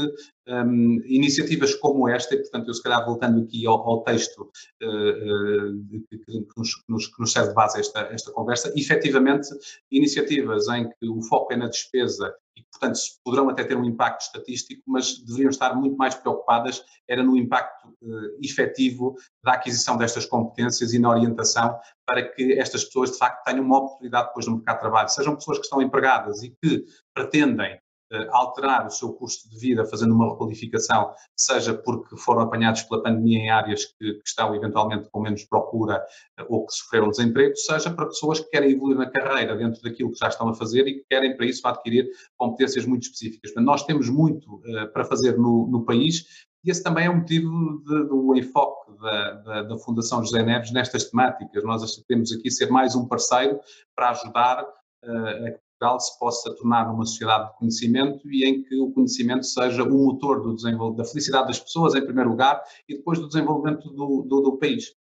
um, 0.49 1.00
iniciativas 1.05 1.75
como 1.75 2.08
esta, 2.08 2.35
e 2.35 2.38
portanto 2.38 2.69
eu 2.69 2.75
se 2.75 2.82
calhar 2.82 3.05
voltando 3.05 3.43
aqui 3.43 3.67
ao, 3.67 3.76
ao 3.88 4.02
texto 4.02 4.43
uh, 4.43 6.00
que, 6.11 6.19
que, 6.19 6.46
nos, 6.56 6.75
que, 7.06 7.20
nos, 7.20 7.32
serve 7.32 7.49
de 7.49 7.55
base 7.55 7.81
esta, 7.81 8.00
esta 8.12 8.32
conversa, 8.32 8.73
efetivamente 8.76 9.49
iniciativas 9.91 10.69
em 10.69 10.88
que 10.88 11.08
o 11.08 11.23
foco 11.23 11.52
é 11.52 11.56
na 11.56 11.69
despesa 11.69 12.35
e 12.56 12.61
que, 12.61 12.69
portanto, 12.70 12.99
poderão 13.25 13.49
até 13.49 13.64
ter 13.64 13.76
um 13.76 13.85
impacto 13.85 14.23
estatístico, 14.23 14.82
mas 14.87 15.19
deveriam 15.25 15.50
estar 15.50 15.75
muito 15.75 15.96
mais 15.96 16.14
preocupadas 16.14 16.85
era 17.08 17.23
no 17.23 17.37
impacto 17.37 17.88
uh, 18.02 18.38
efetivo 18.43 19.14
da 19.43 19.55
aquisição 19.55 19.96
destas 19.96 20.26
competências 20.26 20.93
e 20.93 20.99
na 20.99 21.11
orientação 21.11 21.79
para 22.06 22.23
que 22.23 22.52
estas 22.58 22.85
pessoas, 22.85 23.12
de 23.12 23.19
facto, 23.19 23.44
tenham 23.44 23.64
uma 23.64 23.79
oportunidade 23.79 24.29
depois 24.29 24.46
no 24.46 24.56
mercado 24.56 24.76
de 24.76 24.81
trabalho. 24.81 25.08
Sejam 25.08 25.35
pessoas 25.35 25.58
que 25.58 25.64
estão 25.64 25.82
empregadas 25.82 26.43
e 26.43 26.50
que 26.62 26.85
pretendem 27.14 27.75
uh, 27.75 27.79
alterar 28.31 28.87
o 28.87 28.90
seu 28.90 29.12
custo 29.12 29.49
de 29.50 29.58
vida 29.58 29.84
fazendo 29.84 30.14
uma 30.14 30.31
requalificação, 30.31 31.12
seja 31.37 31.75
porque 31.75 32.16
foram 32.16 32.43
apanhados 32.43 32.82
pela 32.82 33.02
pandemia 33.02 33.38
em 33.38 33.50
áreas 33.50 33.84
que, 33.84 34.14
que 34.14 34.22
estão 34.28 34.55
eventualmente 34.55 35.08
com 35.11 35.20
menos 35.20 35.44
procura 35.44 36.05
uh, 36.40 36.46
ou 36.49 36.66
que 36.66 36.75
sofreram 36.75 37.11
desemprego, 37.11 37.56
seja 37.56 37.90
para 37.90 38.06
pessoas 38.06 38.40
que 38.40 38.50
querem 38.50 38.72
evoluir 38.72 38.96
na 38.96 39.11
carreira 39.11 39.56
dentro 39.56 39.81
daquilo 39.82 40.12
que 40.12 40.19
já 40.19 40.28
estão 40.28 40.49
a 40.49 40.55
fazer 40.55 40.87
e 40.87 40.94
que 40.94 41.05
querem 41.11 41.37
para 41.37 41.46
isso 41.46 41.66
adquirir 41.66 42.08
competências 42.37 42.87
muito 42.87 43.02
específicas. 43.02 43.52
Mas 43.55 43.64
nós 43.64 43.84
temos 43.84 44.08
muito 44.08 44.56
uh, 44.56 44.93
para 44.93 45.05
fazer 45.05 45.37
no, 45.37 45.67
no 45.67 45.84
país 45.84 46.25
e 46.64 46.70
esse 46.70 46.82
também 46.82 47.05
é 47.06 47.10
o 47.10 47.17
motivo 47.17 47.82
de, 47.84 48.08
do 48.08 48.34
enfoque 48.34 48.93
da, 48.99 49.32
da, 49.32 49.62
da, 49.64 49.78
Fundação 49.78 50.25
José 50.25 50.43
Neves 50.43 50.72
nestas 50.72 51.10
temáticas. 51.10 51.62
Nós 51.62 52.02
temos 52.08 52.32
aqui 52.32 52.50
ser 52.50 52.70
mais 52.70 52.94
um 52.94 53.06
parceiro 53.06 53.60
para 53.94 54.10
ajudar 54.10 54.67
a 55.05 55.50
que 55.50 55.60
Portugal 55.79 56.00
se 56.00 56.19
possa 56.19 56.55
tornar 56.55 56.93
uma 56.93 57.05
sociedade 57.05 57.50
de 57.50 57.59
conhecimento 57.59 58.31
e 58.31 58.44
em 58.44 58.62
que 58.62 58.81
o 58.81 58.93
conhecimento 58.93 59.44
seja 59.44 59.82
o 59.82 59.91
motor 59.91 60.41
do 60.43 60.94
da 60.94 61.05
felicidade 61.05 61.48
das 61.48 61.60
pessoas, 61.60 61.94
em 61.94 62.05
primeiro 62.05 62.31
lugar, 62.31 62.63
e 62.89 62.96
depois 62.96 63.19
do 63.19 63.29
desenvolvimento 63.29 63.89
do, 63.91 64.22
do, 64.22 64.41
do 64.41 64.58
país. 64.58 64.94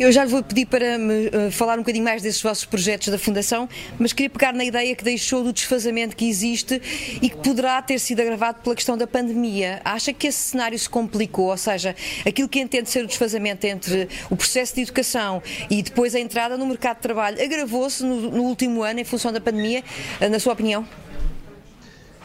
Eu 0.00 0.10
já 0.10 0.24
lhe 0.24 0.30
vou 0.30 0.42
pedir 0.42 0.64
para 0.64 0.96
me 0.96 1.26
uh, 1.26 1.52
falar 1.52 1.74
um 1.74 1.82
bocadinho 1.82 2.02
mais 2.02 2.22
desses 2.22 2.40
vossos 2.40 2.64
projetos 2.64 3.08
da 3.08 3.18
Fundação, 3.18 3.68
mas 3.98 4.14
queria 4.14 4.30
pegar 4.30 4.54
na 4.54 4.64
ideia 4.64 4.96
que 4.96 5.04
deixou 5.04 5.44
do 5.44 5.52
desfazamento 5.52 6.16
que 6.16 6.26
existe 6.26 6.80
e 7.20 7.28
que 7.28 7.36
poderá 7.36 7.82
ter 7.82 7.98
sido 7.98 8.20
agravado 8.20 8.62
pela 8.62 8.74
questão 8.74 8.96
da 8.96 9.06
pandemia. 9.06 9.78
Acha 9.84 10.10
que 10.10 10.28
esse 10.28 10.38
cenário 10.38 10.78
se 10.78 10.88
complicou? 10.88 11.50
Ou 11.50 11.56
seja, 11.58 11.94
aquilo 12.26 12.48
que 12.48 12.58
entende 12.58 12.88
ser 12.88 13.04
o 13.04 13.06
desfazamento 13.06 13.66
entre 13.66 14.08
o 14.30 14.36
processo 14.36 14.74
de 14.74 14.80
educação 14.80 15.42
e 15.68 15.82
depois 15.82 16.14
a 16.14 16.18
entrada 16.18 16.56
no 16.56 16.64
mercado 16.64 16.96
de 16.96 17.02
trabalho 17.02 17.38
agravou-se 17.38 18.02
no, 18.02 18.30
no 18.30 18.44
último 18.44 18.82
ano 18.82 19.00
em 19.00 19.04
função 19.04 19.30
da 19.30 19.38
pandemia, 19.38 19.84
uh, 20.18 20.30
na 20.30 20.40
sua 20.40 20.54
opinião? 20.54 20.88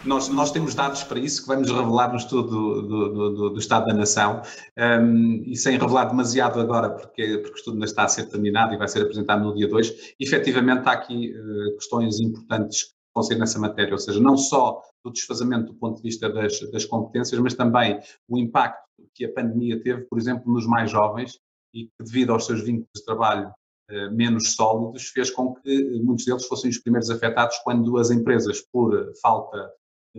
Nós, 0.05 0.29
nós 0.29 0.51
temos 0.51 0.75
dados 0.75 1.03
para 1.03 1.19
isso 1.19 1.41
que 1.41 1.47
vamos 1.47 1.69
revelar 1.69 2.11
no 2.11 2.17
estudo 2.17 2.47
do, 2.47 2.81
do, 2.81 3.09
do, 3.09 3.49
do 3.49 3.59
Estado 3.59 3.87
da 3.87 3.93
Nação 3.93 4.41
um, 4.77 5.43
e 5.43 5.55
sem 5.55 5.77
revelar 5.77 6.05
demasiado 6.05 6.59
agora, 6.59 6.91
porque, 6.91 7.39
porque 7.39 7.53
o 7.53 7.55
estudo 7.55 7.73
ainda 7.73 7.85
está 7.85 8.03
a 8.03 8.07
ser 8.07 8.29
terminado 8.29 8.73
e 8.73 8.77
vai 8.77 8.87
ser 8.87 9.01
apresentado 9.01 9.43
no 9.43 9.55
dia 9.55 9.67
2. 9.67 10.15
Efetivamente, 10.19 10.87
há 10.87 10.91
aqui 10.91 11.33
uh, 11.33 11.75
questões 11.75 12.19
importantes 12.19 12.83
que 12.83 12.93
vão 13.15 13.23
ser 13.23 13.35
nessa 13.35 13.57
matéria, 13.57 13.93
ou 13.93 13.97
seja, 13.97 14.19
não 14.19 14.37
só 14.37 14.79
do 15.03 15.11
desfazamento 15.11 15.73
do 15.73 15.79
ponto 15.79 15.97
de 15.97 16.03
vista 16.03 16.29
das, 16.29 16.59
das 16.71 16.85
competências, 16.85 17.39
mas 17.41 17.55
também 17.55 17.99
o 18.29 18.37
impacto 18.37 18.85
que 19.13 19.25
a 19.25 19.33
pandemia 19.33 19.81
teve, 19.81 20.01
por 20.03 20.19
exemplo, 20.19 20.53
nos 20.53 20.67
mais 20.67 20.91
jovens 20.91 21.39
e 21.73 21.85
que, 21.85 21.91
devido 21.99 22.31
aos 22.31 22.45
seus 22.45 22.61
vínculos 22.61 22.91
de 22.95 23.05
trabalho 23.05 23.49
uh, 23.89 24.15
menos 24.15 24.53
sólidos, 24.53 25.07
fez 25.07 25.31
com 25.31 25.55
que 25.55 25.99
muitos 26.03 26.25
deles 26.25 26.45
fossem 26.45 26.69
os 26.69 26.77
primeiros 26.77 27.09
afetados 27.09 27.57
quando 27.63 27.97
as 27.97 28.11
empresas, 28.11 28.61
por 28.71 29.11
falta 29.19 29.71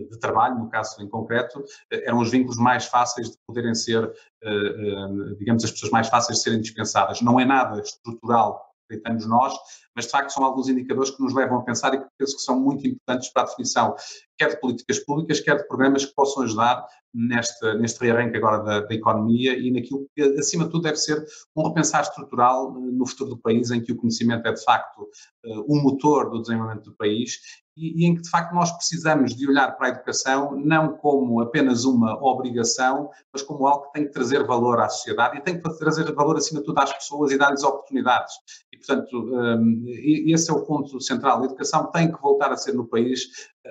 de 0.05 0.19
trabalho, 0.19 0.59
no 0.59 0.69
caso 0.69 1.01
em 1.01 1.09
concreto, 1.09 1.63
eh, 1.91 2.03
eram 2.07 2.19
os 2.19 2.29
vínculos 2.29 2.57
mais 2.57 2.85
fáceis 2.85 3.31
de 3.31 3.37
poderem 3.45 3.73
ser, 3.73 4.03
eh, 4.43 4.49
eh, 4.49 5.35
digamos, 5.39 5.63
as 5.63 5.71
pessoas 5.71 5.91
mais 5.91 6.07
fáceis 6.07 6.37
de 6.37 6.43
serem 6.43 6.61
dispensadas. 6.61 7.21
Não 7.21 7.39
é 7.39 7.45
nada 7.45 7.81
estrutural 7.81 8.67
acreditamos 8.87 9.27
nós, 9.27 9.53
mas 9.93 10.05
de 10.05 10.11
facto 10.11 10.29
são 10.29 10.43
alguns 10.43 10.69
indicadores 10.69 11.11
que 11.11 11.21
nos 11.21 11.33
levam 11.33 11.59
a 11.59 11.63
pensar 11.63 11.93
e 11.93 11.97
que 11.97 12.07
penso 12.17 12.37
que 12.37 12.41
são 12.41 12.57
muito 12.57 12.87
importantes 12.87 13.29
para 13.33 13.43
a 13.43 13.45
definição, 13.45 13.93
quer 14.37 14.49
de 14.51 14.61
políticas 14.61 14.99
públicas, 14.99 15.41
quer 15.41 15.57
de 15.57 15.67
programas 15.67 16.05
que 16.05 16.15
possam 16.15 16.43
ajudar 16.43 16.85
neste, 17.13 17.73
neste 17.75 17.99
rearranque 17.99 18.37
agora 18.37 18.63
da, 18.63 18.79
da, 18.81 18.95
economia 18.95 19.57
e 19.57 19.71
naquilo 19.71 20.07
que, 20.15 20.21
acima 20.39 20.65
de 20.65 20.71
tudo, 20.71 20.83
deve 20.83 20.97
ser 20.97 21.21
um 21.55 21.67
repensar 21.67 22.01
estrutural 22.01 22.71
no 22.71 23.05
futuro 23.05 23.31
do 23.31 23.37
país, 23.37 23.71
em 23.71 23.81
que 23.81 23.91
o 23.91 23.97
conhecimento 23.97 24.47
é, 24.47 24.53
de 24.53 24.63
facto, 24.63 25.07
o 25.67 25.75
motor 25.81 26.29
do 26.29 26.41
desenvolvimento 26.41 26.85
do 26.85 26.95
país 26.95 27.39
e, 27.77 28.03
e, 28.03 28.05
em 28.07 28.15
que, 28.15 28.23
de 28.23 28.29
facto, 28.29 28.53
nós 28.53 28.71
precisamos 28.71 29.35
de 29.35 29.47
olhar 29.47 29.71
para 29.77 29.87
a 29.87 29.89
educação 29.91 30.59
não 30.59 30.97
como 30.97 31.39
apenas 31.41 31.85
uma 31.85 32.13
obrigação, 32.23 33.09
mas 33.31 33.43
como 33.43 33.67
algo 33.67 33.85
que 33.85 33.93
tem 33.93 34.05
que 34.05 34.11
trazer 34.11 34.43
valor 34.45 34.79
à 34.79 34.89
sociedade 34.89 35.37
e 35.37 35.41
tem 35.41 35.61
que 35.61 35.77
trazer 35.77 36.11
valor, 36.13 36.37
acima 36.37 36.59
de 36.59 36.65
tudo, 36.65 36.79
às 36.79 36.91
pessoas 36.91 37.31
e 37.31 37.37
dar-lhes 37.37 37.63
oportunidades. 37.63 38.33
E, 38.73 38.77
portanto, 38.77 39.15
um, 39.15 39.83
esse 39.85 40.49
é 40.49 40.53
o 40.53 40.65
ponto 40.65 40.99
central. 40.99 41.41
A 41.41 41.45
educação 41.45 41.91
tem 41.91 42.11
que 42.11 42.19
voltar 42.19 42.51
a 42.51 42.57
ser 42.57 42.73
no 42.73 42.87
país 42.87 43.27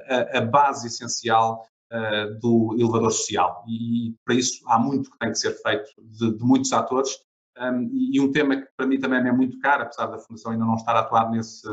a, 0.09 0.39
a 0.39 0.41
base 0.41 0.87
essencial 0.87 1.67
uh, 1.93 2.39
do 2.39 2.77
elevador 2.79 3.11
social. 3.11 3.65
E, 3.69 4.15
para 4.25 4.37
isso 4.37 4.63
há 4.69 4.79
muito 4.79 5.11
que 5.11 5.19
tem 5.19 5.31
que 5.33 5.39
ser 5.39 5.53
feito 5.63 5.91
de, 5.99 6.37
de 6.37 6.45
muitos 6.45 6.73
atores. 6.73 7.11
Um, 7.59 7.89
e 7.91 8.21
um 8.21 8.31
tema 8.31 8.57
que 8.57 8.69
para 8.77 8.87
mim 8.87 9.01
também 9.01 9.19
é 9.19 9.33
muito 9.33 9.59
caro, 9.61 9.85
apesar 9.85 10.07
da 10.07 10.19
Fundação 10.19 10.53
ainda 10.53 10.67
não 10.67 10.75
estar 10.75 10.95
a 10.95 11.01
atuar 11.01 11.31
nesse, 11.31 11.67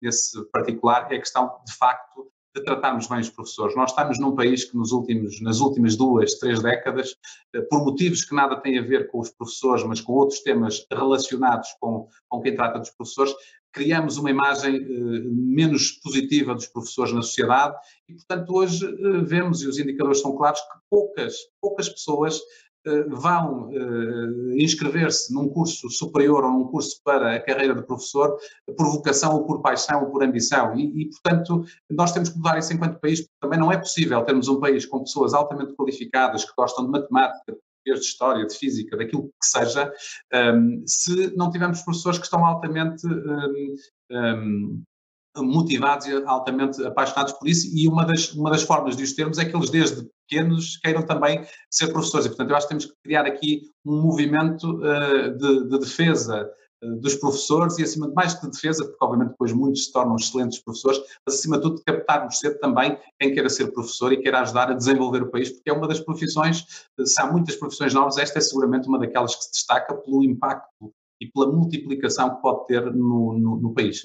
nesse 0.00 0.42
particular, 0.50 1.10
é 1.12 1.16
a 1.16 1.20
questão, 1.20 1.50
de 1.66 1.74
facto, 1.74 2.30
de 2.54 2.64
tratarmos 2.64 3.06
bem 3.06 3.20
os 3.20 3.30
professores. 3.30 3.76
Nós 3.76 3.90
estamos 3.90 4.18
num 4.18 4.34
país 4.34 4.64
que 4.64 4.76
nos 4.76 4.90
últimos, 4.90 5.40
nas 5.40 5.60
últimas 5.60 5.96
duas, 5.96 6.34
três 6.34 6.60
décadas, 6.60 7.14
eh, 7.54 7.60
por 7.62 7.84
motivos 7.84 8.24
que 8.24 8.34
nada 8.34 8.56
têm 8.56 8.78
a 8.78 8.82
ver 8.82 9.08
com 9.08 9.20
os 9.20 9.30
professores, 9.30 9.84
mas 9.84 10.00
com 10.00 10.12
outros 10.14 10.40
temas 10.40 10.84
relacionados 10.90 11.68
com, 11.80 12.08
com 12.28 12.40
quem 12.40 12.54
trata 12.54 12.80
dos 12.80 12.90
professores, 12.90 13.32
criamos 13.72 14.16
uma 14.16 14.30
imagem 14.30 14.76
eh, 14.76 15.20
menos 15.30 15.92
positiva 15.92 16.54
dos 16.54 16.66
professores 16.66 17.12
na 17.12 17.22
sociedade 17.22 17.76
e, 18.08 18.14
portanto, 18.14 18.52
hoje 18.52 18.84
eh, 18.84 19.22
vemos, 19.22 19.62
e 19.62 19.68
os 19.68 19.78
indicadores 19.78 20.20
são 20.20 20.36
claros, 20.36 20.60
que 20.60 20.78
poucas, 20.90 21.34
poucas 21.60 21.88
pessoas 21.88 22.40
vão 23.08 23.68
uh, 23.68 24.52
inscrever-se 24.56 25.32
num 25.34 25.48
curso 25.48 25.90
superior 25.90 26.44
ou 26.44 26.50
num 26.50 26.64
curso 26.64 27.00
para 27.04 27.36
a 27.36 27.40
carreira 27.40 27.74
de 27.74 27.82
professor 27.82 28.38
por 28.76 28.86
vocação 28.90 29.34
ou 29.34 29.44
por 29.44 29.60
paixão 29.60 30.04
ou 30.04 30.10
por 30.10 30.22
ambição. 30.22 30.74
E, 30.78 31.02
e, 31.02 31.10
portanto, 31.10 31.64
nós 31.90 32.12
temos 32.12 32.30
que 32.30 32.36
mudar 32.36 32.58
isso 32.58 32.72
enquanto 32.72 33.00
país, 33.00 33.20
porque 33.20 33.36
também 33.40 33.58
não 33.58 33.70
é 33.70 33.76
possível 33.76 34.22
termos 34.24 34.48
um 34.48 34.60
país 34.60 34.86
com 34.86 35.00
pessoas 35.00 35.34
altamente 35.34 35.74
qualificadas 35.74 36.44
que 36.44 36.52
gostam 36.56 36.86
de 36.86 36.90
matemática, 36.90 37.56
de 37.84 37.92
história, 37.92 38.46
de 38.46 38.54
física, 38.54 38.96
daquilo 38.96 39.24
que 39.24 39.46
seja, 39.46 39.92
um, 40.32 40.36
ehm, 40.36 40.82
se 40.86 41.34
não 41.34 41.50
tivermos 41.50 41.82
professores 41.82 42.18
que 42.18 42.24
estão 42.24 42.44
altamente 42.44 43.06
um, 43.06 43.74
um, 45.36 45.44
motivados 45.44 46.06
e 46.06 46.12
altamente 46.24 46.84
apaixonados 46.84 47.32
por 47.32 47.48
isso, 47.48 47.66
e 47.74 47.88
uma 47.88 48.04
das, 48.04 48.32
uma 48.32 48.50
das 48.50 48.62
formas 48.62 48.96
de 48.96 49.02
os 49.02 49.14
termos 49.14 49.38
é 49.38 49.44
que 49.44 49.56
eles, 49.56 49.70
desde 49.70 50.06
pequenos, 50.30 50.76
queiram 50.76 51.02
também 51.02 51.44
ser 51.68 51.88
professores. 51.88 52.26
E, 52.26 52.28
portanto, 52.28 52.50
eu 52.50 52.56
acho 52.56 52.66
que 52.66 52.70
temos 52.70 52.86
que 52.86 52.92
criar 53.02 53.26
aqui 53.26 53.62
um 53.84 54.00
movimento 54.00 54.78
uh, 54.78 55.36
de, 55.36 55.68
de, 55.68 55.78
defesa 55.80 56.48
uh, 56.82 57.00
dos 57.00 57.16
professores 57.16 57.78
e, 57.78 57.82
acima 57.82 58.08
de 58.08 58.14
mais 58.14 58.40
de 58.40 58.48
defesa, 58.48 58.84
porque, 58.84 59.04
obviamente, 59.04 59.30
depois 59.30 59.52
muitos 59.52 59.86
se 59.86 59.92
tornam 59.92 60.14
excelentes 60.14 60.60
professores, 60.60 61.00
mas, 61.26 61.34
acima 61.34 61.56
de 61.56 61.62
tudo, 61.64 61.82
captarmos 61.84 62.38
cedo 62.38 62.58
também 62.60 62.96
quem 63.18 63.34
queira 63.34 63.48
ser 63.48 63.72
professor 63.72 64.12
e 64.12 64.22
queira 64.22 64.40
ajudar 64.40 64.70
a 64.70 64.74
desenvolver 64.74 65.22
o 65.22 65.30
país, 65.30 65.50
porque 65.50 65.70
é 65.70 65.72
uma 65.72 65.88
das 65.88 66.00
profissões, 66.00 66.64
se 67.04 67.20
há 67.20 67.30
muitas 67.30 67.56
profissões 67.56 67.92
novas, 67.92 68.16
esta 68.16 68.38
é 68.38 68.42
seguramente 68.42 68.88
uma 68.88 68.98
daquelas 68.98 69.34
que 69.34 69.44
se 69.44 69.52
destaca 69.52 69.94
pelo 69.94 70.22
impacto 70.22 70.92
e 71.20 71.26
pela 71.26 71.52
multiplicação 71.52 72.36
que 72.36 72.40
pode 72.40 72.66
ter 72.66 72.82
no, 72.94 73.38
no, 73.38 73.56
no 73.56 73.74
país. 73.74 74.02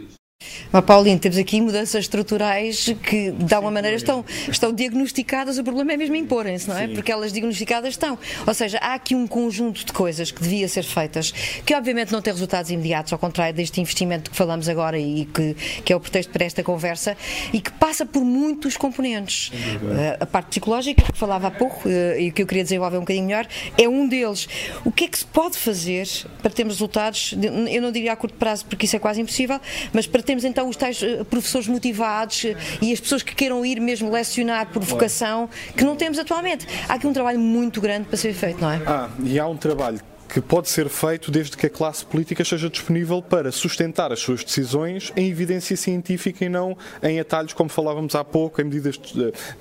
Mas, 0.71 0.83
Paulinho, 0.83 1.17
temos 1.17 1.37
aqui 1.37 1.61
mudanças 1.61 2.03
estruturais 2.03 2.93
que, 3.01 3.31
de 3.31 3.53
alguma 3.53 3.71
maneira, 3.71 3.95
estão, 3.95 4.25
estão 4.49 4.73
diagnosticadas. 4.73 5.57
O 5.57 5.63
problema 5.63 5.93
é 5.93 5.97
mesmo 5.97 6.15
imporem-se, 6.15 6.67
não 6.67 6.77
é? 6.77 6.87
Sim. 6.87 6.95
Porque 6.95 7.11
elas 7.11 7.31
diagnosticadas 7.31 7.91
estão. 7.91 8.17
Ou 8.45 8.53
seja, 8.53 8.77
há 8.79 8.93
aqui 8.93 9.15
um 9.15 9.25
conjunto 9.25 9.85
de 9.85 9.93
coisas 9.93 10.31
que 10.31 10.41
devia 10.41 10.67
ser 10.67 10.83
feitas, 10.83 11.31
que 11.65 11.73
obviamente 11.73 12.11
não 12.11 12.21
tem 12.21 12.33
resultados 12.33 12.69
imediatos, 12.71 13.13
ao 13.13 13.19
contrário 13.19 13.55
deste 13.55 13.79
investimento 13.79 14.29
que 14.29 14.35
falamos 14.35 14.67
agora 14.67 14.99
e 14.99 15.25
que, 15.25 15.55
que 15.83 15.93
é 15.93 15.95
o 15.95 15.99
pretexto 15.99 16.31
para 16.33 16.43
esta 16.43 16.61
conversa, 16.61 17.15
e 17.53 17.61
que 17.61 17.71
passa 17.71 18.05
por 18.05 18.23
muitos 18.23 18.75
componentes. 18.75 19.49
Uh, 19.49 20.17
a 20.19 20.25
parte 20.25 20.49
psicológica, 20.49 21.03
que 21.11 21.17
falava 21.17 21.47
há 21.47 21.51
pouco 21.51 21.87
uh, 21.87 22.19
e 22.19 22.31
que 22.31 22.41
eu 22.41 22.47
queria 22.47 22.63
desenvolver 22.63 22.97
um 22.97 23.01
bocadinho 23.01 23.27
melhor, 23.27 23.47
é 23.77 23.87
um 23.87 24.07
deles. 24.07 24.47
O 24.83 24.91
que 24.91 25.05
é 25.05 25.07
que 25.07 25.17
se 25.17 25.25
pode 25.25 25.57
fazer 25.57 26.05
para 26.41 26.51
termos 26.51 26.73
resultados, 26.73 27.33
eu 27.71 27.81
não 27.81 27.91
diria 27.91 28.11
a 28.11 28.15
curto 28.15 28.35
prazo, 28.35 28.65
porque 28.65 28.85
isso 28.85 28.95
é 28.95 28.99
quase 28.99 29.21
impossível, 29.21 29.59
mas 29.93 30.05
para 30.05 30.21
termos 30.25 30.43
então 30.43 30.67
os 30.67 30.75
tais 30.75 31.01
eh, 31.01 31.23
professores 31.23 31.67
motivados 31.67 32.45
eh, 32.45 32.55
e 32.81 32.91
as 32.91 32.99
pessoas 32.99 33.23
que 33.23 33.35
queiram 33.35 33.65
ir 33.65 33.79
mesmo 33.79 34.11
lecionar 34.11 34.67
por 34.67 34.83
vocação, 34.83 35.49
que 35.75 35.83
não 35.83 35.95
temos 35.95 36.19
atualmente. 36.19 36.67
Há 36.89 36.95
aqui 36.95 37.07
um 37.07 37.13
trabalho 37.13 37.39
muito 37.39 37.79
grande 37.79 38.07
para 38.07 38.17
ser 38.17 38.33
feito, 38.33 38.61
não 38.61 38.71
é? 38.71 38.81
Ah, 38.85 39.09
e 39.23 39.39
há 39.39 39.47
um 39.47 39.57
trabalho 39.57 39.99
que 40.35 40.41
pode 40.41 40.69
ser 40.69 40.89
feito 40.89 41.31
desde 41.31 41.55
que 41.55 41.65
a 41.65 41.69
classe 41.69 42.05
política 42.05 42.41
esteja 42.41 42.69
disponível 42.69 43.21
para 43.21 43.53
sustentar 43.53 44.11
as 44.11 44.19
suas 44.19 44.43
decisões 44.43 45.13
em 45.15 45.29
evidência 45.29 45.77
científica 45.77 46.43
e 46.43 46.49
não 46.49 46.77
em 47.01 47.21
atalhos, 47.21 47.53
como 47.53 47.69
falávamos 47.69 48.15
há 48.15 48.21
pouco, 48.21 48.59
em 48.59 48.65
medidas 48.65 48.99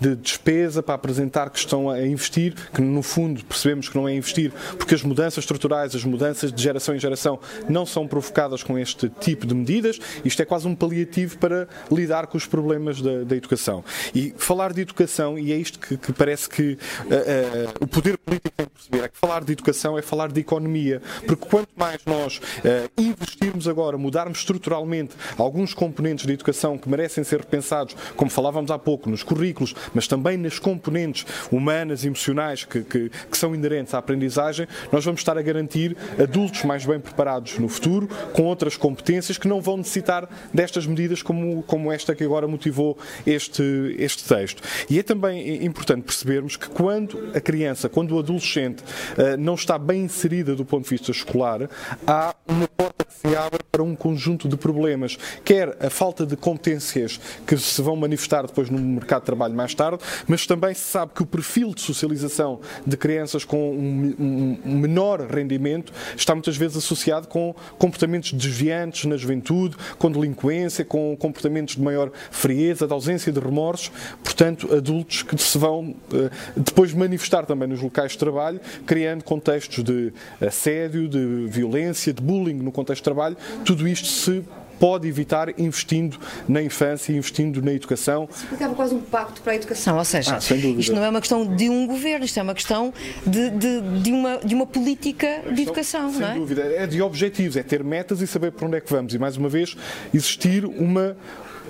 de 0.01 0.17
despesa 0.17 0.83
para 0.83 0.97
apresentar 0.97 1.51
que 1.51 1.61
estão 1.61 1.89
a 1.89 2.05
investir, 2.05 2.57
que 2.73 2.83
no 2.83 3.05
fundo 3.05 3.45
percebemos 3.45 3.89
que 3.89 3.95
não 3.95 4.09
é 4.09 4.17
investir, 4.17 4.51
porque 4.77 4.97
as 4.97 5.05
mudanças 5.05 5.45
estruturais, 5.45 5.95
as 5.95 6.03
mudanças 6.03 6.53
de 6.53 6.61
geração 6.61 6.97
em 6.97 6.99
geração 6.99 7.39
não 7.69 7.87
são 7.87 8.09
provocadas 8.09 8.65
com 8.65 8.77
este 8.77 9.09
tipo 9.21 9.47
de 9.47 9.55
medidas. 9.55 10.01
Isto 10.25 10.43
é 10.43 10.45
quase 10.45 10.67
um 10.67 10.75
paliativo 10.75 11.39
para 11.39 11.69
lidar 11.89 12.27
com 12.27 12.37
os 12.37 12.47
problemas 12.47 13.01
da, 13.01 13.23
da 13.23 13.37
educação. 13.37 13.85
E 14.13 14.35
falar 14.37 14.73
de 14.73 14.81
educação, 14.81 15.39
e 15.39 15.53
é 15.53 15.57
isto 15.57 15.79
que, 15.79 15.97
que 15.97 16.13
parece 16.13 16.49
que 16.49 16.73
uh, 16.73 16.75
uh, 16.75 17.73
o 17.81 17.87
poder 17.87 18.19
político 18.19 18.53
tem 18.57 18.67
que 18.67 18.73
perceber, 18.73 19.05
é 19.05 19.09
que 19.09 19.17
falar 19.17 19.45
de 19.45 19.53
educação 19.53 19.97
é 19.97 20.03
falar 20.03 20.33
de 20.33 20.41
economia 20.41 20.64
economia. 20.65 21.03
Porque 21.27 21.47
quanto 21.47 21.69
mais 21.77 22.01
nós 22.07 22.39
uh, 22.39 22.91
investirmos 23.01 23.69
agora, 23.69 23.99
mudarmos 23.99 24.39
estruturalmente 24.39 25.15
alguns 25.37 25.75
componentes 25.75 26.25
da 26.25 26.33
educação 26.33 26.79
que 26.79 26.89
merecem 26.89 27.23
ser 27.23 27.41
repensados, 27.41 27.95
como 28.17 28.31
falávamos 28.31 28.71
há 28.71 28.79
pouco, 28.79 29.11
nos 29.11 29.23
currículos, 29.23 29.75
mas 29.93 30.09
também 30.09 30.37
nas 30.37 30.59
componentes 30.59 31.27
humanas 31.53 32.05
e 32.05 32.07
emocionais 32.07 32.65
que, 32.65 32.83
que, 32.83 33.11
que 33.31 33.39
são 33.39 33.55
inerentes 33.55 33.95
à 33.95 33.99
aprendizagem, 33.99 34.67
nós 34.91 35.05
vamos 35.05 35.21
estar 35.21 35.37
a 35.37 35.43
garantir 35.43 35.97
adultos 36.21 36.65
mais 36.65 36.85
bem 36.85 36.99
preparados 36.99 37.59
no 37.59 37.69
futuro, 37.69 38.09
com 38.33 38.45
outras 38.45 38.77
competências 38.77 39.37
que 39.37 39.47
não 39.47 39.61
vão 39.61 39.77
necessitar 39.77 40.29
destas 40.53 40.87
medidas 40.87 41.23
como, 41.23 41.63
como 41.65 41.93
esta 41.93 42.15
que 42.15 42.25
agora 42.25 42.49
motivou 42.49 42.97
este, 43.27 43.95
este 43.99 44.25
texto. 44.25 44.63
E 44.89 44.99
é 44.99 45.03
também 45.03 45.65
importante 45.65 46.03
percebermos 46.03 46.57
que 46.57 46.69
quando 46.69 47.31
a 47.35 47.41
criança, 47.41 47.89
quando 47.89 48.15
o 48.15 48.19
adolescente 48.19 48.83
uh, 48.83 49.37
não 49.39 49.55
está 49.55 49.79
bem 49.79 50.05
inserido 50.05 50.44
do 50.45 50.65
ponto 50.65 50.85
de 50.85 50.91
vista 50.91 51.11
escolar, 51.11 51.69
há 52.07 52.35
uma 52.47 52.69
se 53.21 53.37
abre 53.37 53.61
para 53.71 53.83
um 53.83 53.97
conjunto 53.97 54.49
de 54.49 54.57
problemas, 54.57 55.19
quer 55.45 55.77
a 55.81 55.91
falta 55.91 56.25
de 56.25 56.37
competências 56.37 57.21
que 57.47 57.57
se 57.57 57.83
vão 57.83 57.97
manifestar 57.97 58.47
depois 58.47 58.71
no 58.71 58.79
mercado 58.79 59.23
de 59.23 59.27
trabalho 59.27 59.55
mais 59.55 59.75
tarde, 59.75 59.99
mas 60.29 60.47
também 60.47 60.75
se 60.75 60.83
sabe 60.83 61.13
que 61.15 61.23
o 61.23 61.27
perfil 61.27 61.75
de 61.75 61.81
socialização 61.81 62.61
de 62.87 62.97
crianças 62.97 63.45
com 63.45 63.73
um, 63.73 64.59
um 64.65 64.79
menor 64.79 65.21
rendimento 65.23 65.93
está 66.17 66.35
muitas 66.35 66.57
vezes 66.57 66.77
associado 66.77 67.29
com 67.29 67.55
comportamentos 67.79 68.33
desviantes 68.33 69.07
na 69.07 69.17
juventude, 69.17 69.77
com 69.99 70.11
delinquência, 70.11 70.85
com 70.85 71.17
comportamentos 71.17 71.77
de 71.77 71.83
maior 71.83 72.11
frieza, 72.31 72.87
de 72.87 72.93
ausência 72.93 73.33
de 73.33 73.41
remorsos, 73.41 73.91
portanto, 74.23 74.73
adultos 74.75 75.23
que 75.23 75.37
se 75.41 75.59
vão 75.59 75.95
eh, 76.13 76.31
depois 76.57 76.93
manifestar 76.93 77.47
também 77.47 77.69
nos 77.69 77.81
locais 77.81 78.13
de 78.13 78.19
trabalho, 78.19 78.61
criando 78.87 79.25
contextos 79.25 79.83
de 79.83 80.13
assédio, 80.41 81.09
de 81.09 81.47
violência, 81.49 82.13
de 82.13 82.23
bullying 82.23 82.55
no 82.55 82.73
contexto 82.73 83.04
trabalho, 83.05 83.37
tudo 83.65 83.87
isto 83.87 84.09
se 84.09 84.43
pode 84.79 85.09
evitar 85.09 85.59
investindo 85.59 86.19
na 86.49 86.63
infância 86.63 87.13
e 87.13 87.17
investindo 87.17 87.63
na 87.63 87.73
educação. 87.73 88.29
Ficava 88.29 88.75
quase 88.75 88.95
um 88.95 89.01
pacto 89.01 89.41
para 89.41 89.53
a 89.53 89.57
educação, 89.57 89.97
ou 89.97 90.05
seja, 90.05 90.37
ah, 90.37 90.55
isto 90.79 90.93
não 90.93 91.05
é 91.05 91.09
uma 91.09 91.21
questão 91.21 91.47
de 91.57 91.69
um 91.69 91.87
governo, 91.87 92.25
isto 92.25 92.39
é 92.39 92.43
uma 92.43 92.55
questão 92.55 92.93
de, 93.27 93.51
de, 93.51 93.81
de, 94.01 94.13
uma, 94.13 94.39
de 94.39 94.55
uma 94.55 94.67
política 94.67 95.43
de 95.53 95.63
educação, 95.63 96.11
sem 96.11 96.21
não 96.21 96.29
é? 96.29 96.35
dúvida, 96.35 96.63
é 96.63 96.87
de 96.87 97.01
objetivos, 97.01 97.57
é 97.57 97.63
ter 97.63 97.83
metas 97.85 98.21
e 98.21 98.27
saber 98.27 98.53
para 98.53 98.67
onde 98.67 98.77
é 98.77 98.81
que 98.81 98.91
vamos. 98.91 99.15
E 99.15 99.19
mais 99.19 99.37
uma 99.37 99.49
vez, 99.49 99.77
existir 100.13 100.65
uma 100.65 101.17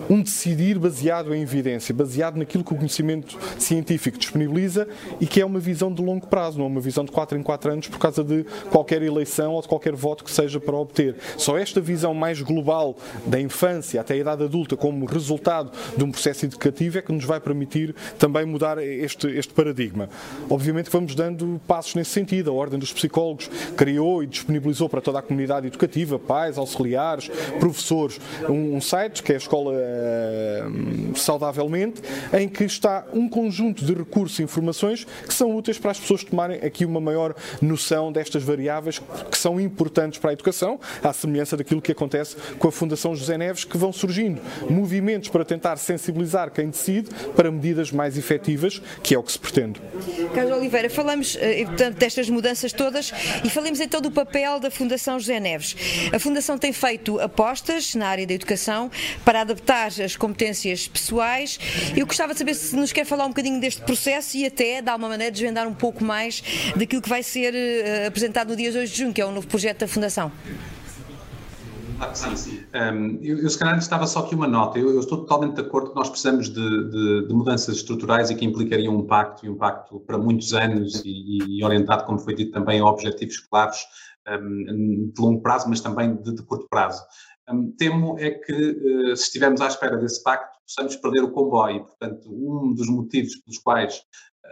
um 0.08 0.22
decidir 0.22 0.78
baseado 0.78 1.34
em 1.34 1.42
evidência, 1.42 1.94
baseado 1.94 2.36
naquilo 2.36 2.64
que 2.64 2.72
o 2.72 2.76
conhecimento 2.76 3.38
científico 3.58 4.18
disponibiliza 4.18 4.86
e 5.20 5.26
que 5.26 5.40
é 5.40 5.46
uma 5.46 5.58
visão 5.58 5.92
de 5.92 6.02
longo 6.02 6.26
prazo, 6.26 6.58
não 6.58 6.66
é 6.66 6.68
uma 6.68 6.80
visão 6.80 7.04
de 7.04 7.12
4 7.12 7.38
em 7.38 7.42
4 7.42 7.72
anos 7.72 7.88
por 7.88 7.98
causa 7.98 8.22
de 8.22 8.44
qualquer 8.70 9.02
eleição 9.02 9.52
ou 9.52 9.62
de 9.62 9.68
qualquer 9.68 9.94
voto 9.94 10.24
que 10.24 10.30
seja 10.30 10.60
para 10.60 10.76
obter. 10.76 11.16
Só 11.36 11.56
esta 11.58 11.80
visão 11.80 12.14
mais 12.14 12.40
global 12.40 12.96
da 13.26 13.40
infância 13.40 14.00
até 14.00 14.14
a 14.14 14.16
idade 14.16 14.44
adulta 14.44 14.76
como 14.76 15.06
resultado 15.06 15.70
de 15.96 16.04
um 16.04 16.10
processo 16.10 16.44
educativo 16.44 16.98
é 16.98 17.02
que 17.02 17.12
nos 17.12 17.24
vai 17.24 17.40
permitir 17.40 17.94
também 18.18 18.44
mudar 18.44 18.78
este, 18.78 19.28
este 19.28 19.52
paradigma. 19.52 20.08
Obviamente 20.48 20.90
vamos 20.90 21.14
dando 21.14 21.60
passos 21.66 21.94
nesse 21.94 22.10
sentido. 22.10 22.50
A 22.50 22.54
Ordem 22.54 22.78
dos 22.78 22.92
Psicólogos 22.92 23.50
criou 23.76 24.22
e 24.22 24.26
disponibilizou 24.26 24.88
para 24.88 25.00
toda 25.00 25.18
a 25.18 25.22
comunidade 25.22 25.66
educativa, 25.66 26.18
pais, 26.18 26.58
auxiliares, 26.58 27.30
professores, 27.58 28.20
um, 28.48 28.76
um 28.76 28.80
site 28.80 29.22
que 29.22 29.32
é 29.32 29.34
a 29.36 29.38
Escola 29.38 29.83
uh, 29.84 31.16
Saudavelmente, 31.16 32.02
em 32.32 32.48
que 32.48 32.64
está 32.64 33.04
um 33.12 33.28
conjunto 33.28 33.84
de 33.84 33.94
recursos 33.94 34.38
e 34.38 34.42
informações 34.42 35.04
que 35.26 35.34
são 35.34 35.54
úteis 35.54 35.78
para 35.78 35.90
as 35.90 36.00
pessoas 36.00 36.24
tomarem 36.24 36.58
aqui 36.58 36.84
uma 36.84 37.00
maior 37.00 37.34
noção 37.60 38.12
destas 38.12 38.42
variáveis 38.42 39.00
que 39.30 39.38
são 39.38 39.60
importantes 39.60 40.18
para 40.18 40.30
a 40.30 40.32
educação, 40.32 40.78
à 41.02 41.12
semelhança 41.12 41.56
daquilo 41.56 41.80
que 41.80 41.92
acontece 41.92 42.36
com 42.58 42.68
a 42.68 42.72
Fundação 42.72 43.14
José 43.14 43.38
Neves, 43.38 43.64
que 43.64 43.76
vão 43.76 43.92
surgindo 43.92 44.40
movimentos 44.68 45.28
para 45.28 45.44
tentar 45.44 45.76
sensibilizar 45.76 46.50
quem 46.50 46.70
decide 46.70 47.10
para 47.36 47.50
medidas 47.50 47.90
mais 47.90 48.18
efetivas, 48.18 48.80
que 49.02 49.14
é 49.14 49.18
o 49.18 49.22
que 49.22 49.32
se 49.32 49.38
pretende. 49.38 49.80
Carlos 50.34 50.58
Oliveira, 50.58 50.90
falamos 50.90 51.36
eh, 51.40 51.64
portanto, 51.64 51.96
destas 51.96 52.28
mudanças 52.28 52.72
todas 52.72 53.12
e 53.44 53.50
falemos 53.50 53.80
então 53.80 54.00
do 54.00 54.10
papel 54.10 54.60
da 54.60 54.70
Fundação 54.70 55.18
José 55.18 55.40
Neves. 55.40 55.76
A 56.12 56.18
Fundação 56.18 56.58
tem 56.58 56.72
feito 56.72 57.20
apostas 57.20 57.94
na 57.94 58.08
área 58.08 58.26
da 58.26 58.34
educação 58.34 58.90
para 59.24 59.42
adaptar 59.42 59.74
as 59.83 60.16
competências 60.16 60.88
pessoais. 60.88 61.59
Eu 61.97 62.07
gostava 62.07 62.33
de 62.33 62.38
saber 62.38 62.54
se 62.54 62.75
nos 62.76 62.93
quer 62.93 63.04
falar 63.04 63.26
um 63.26 63.28
bocadinho 63.28 63.61
deste 63.61 63.83
processo 63.83 64.37
e 64.37 64.47
até, 64.47 64.81
de 64.81 64.88
alguma 64.88 65.09
maneira, 65.09 65.33
desvendar 65.33 65.66
um 65.66 65.75
pouco 65.75 66.04
mais 66.04 66.43
daquilo 66.76 67.02
que 67.02 67.09
vai 67.09 67.23
ser 67.23 67.52
uh, 67.52 68.09
apresentado 68.09 68.49
no 68.49 68.57
dia 68.57 68.73
2 68.73 68.90
de 68.90 68.99
junho, 68.99 69.12
que 69.12 69.21
é 69.21 69.26
o 69.26 69.33
novo 69.33 69.47
projeto 69.47 69.81
da 69.81 69.88
Fundação. 69.88 70.31
Ah, 72.00 72.12
sim, 72.14 72.37
sim. 72.37 72.61
Um, 72.75 73.19
eu, 73.23 73.38
eu, 73.38 73.49
se 73.49 73.59
calhar 73.59 73.78
estava 73.78 74.07
só 74.07 74.21
aqui 74.21 74.35
uma 74.35 74.49
nota. 74.49 74.78
Eu, 74.78 74.90
eu, 74.90 75.00
estou 75.00 75.19
totalmente 75.19 75.54
de 75.54 75.61
acordo 75.61 75.90
que 75.90 75.97
nós 75.97 76.09
precisamos 76.09 76.49
de, 76.49 76.90
de, 76.90 77.28
de, 77.28 77.35
mudanças 77.35 77.76
estruturais 77.76 78.31
e 78.31 78.35
que 78.35 78.45
implicariam 78.45 78.95
um 78.97 79.07
pacto, 79.07 79.47
e 79.47 79.49
um 79.49 79.57
pacto 79.57 80.00
para 80.00 80.19
muitos 80.19 80.52
anos 80.52 81.02
e, 81.04 81.59
e 81.59 81.64
orientado, 81.64 82.04
como 82.04 82.19
foi 82.19 82.35
dito 82.35 82.52
também, 82.52 82.81
a 82.81 82.85
objetivos 82.85 83.38
claros 83.38 83.87
um, 84.28 85.11
de 85.14 85.21
longo 85.21 85.40
prazo, 85.40 85.69
mas 85.69 85.81
também 85.81 86.16
de, 86.16 86.35
de 86.35 86.43
curto 86.43 86.66
prazo. 86.69 87.02
Temo 87.76 88.18
é 88.18 88.30
que, 88.30 88.52
uh, 88.52 89.16
se 89.16 89.24
estivermos 89.24 89.60
à 89.60 89.68
espera 89.68 89.96
desse 89.96 90.22
pacto, 90.22 90.58
possamos 90.66 90.96
perder 90.96 91.22
o 91.22 91.32
comboio. 91.32 91.84
Portanto, 91.84 92.28
um 92.30 92.72
dos 92.74 92.88
motivos 92.88 93.36
pelos 93.36 93.58
quais 93.58 94.02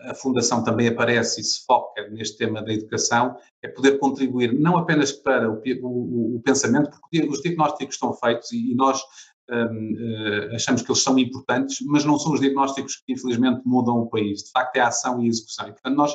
a 0.04 0.14
Fundação 0.14 0.64
também 0.64 0.88
aparece 0.88 1.40
e 1.40 1.44
se 1.44 1.64
foca 1.64 2.08
neste 2.08 2.38
tema 2.38 2.62
da 2.62 2.72
educação, 2.72 3.36
é 3.62 3.68
poder 3.68 3.98
contribuir 3.98 4.52
não 4.52 4.76
apenas 4.76 5.12
para 5.12 5.50
o, 5.50 5.62
o, 5.82 6.36
o 6.36 6.42
pensamento, 6.42 6.90
porque 6.90 7.26
os 7.26 7.40
diagnósticos 7.40 7.94
estão 7.94 8.12
feitos 8.14 8.50
e, 8.52 8.72
e 8.72 8.74
nós 8.74 9.00
um, 9.50 9.54
uh, 9.54 10.54
achamos 10.54 10.82
que 10.82 10.90
eles 10.90 11.02
são 11.02 11.18
importantes, 11.18 11.78
mas 11.86 12.04
não 12.04 12.18
são 12.18 12.32
os 12.32 12.40
diagnósticos 12.40 12.96
que 12.96 13.12
infelizmente 13.12 13.62
mudam 13.64 13.98
o 13.98 14.08
país. 14.08 14.44
De 14.44 14.50
facto, 14.50 14.76
é 14.76 14.80
a 14.80 14.88
ação 14.88 15.20
e 15.20 15.26
a 15.26 15.28
execução. 15.28 15.68
E, 15.68 15.72
portanto, 15.72 15.96
nós 15.96 16.14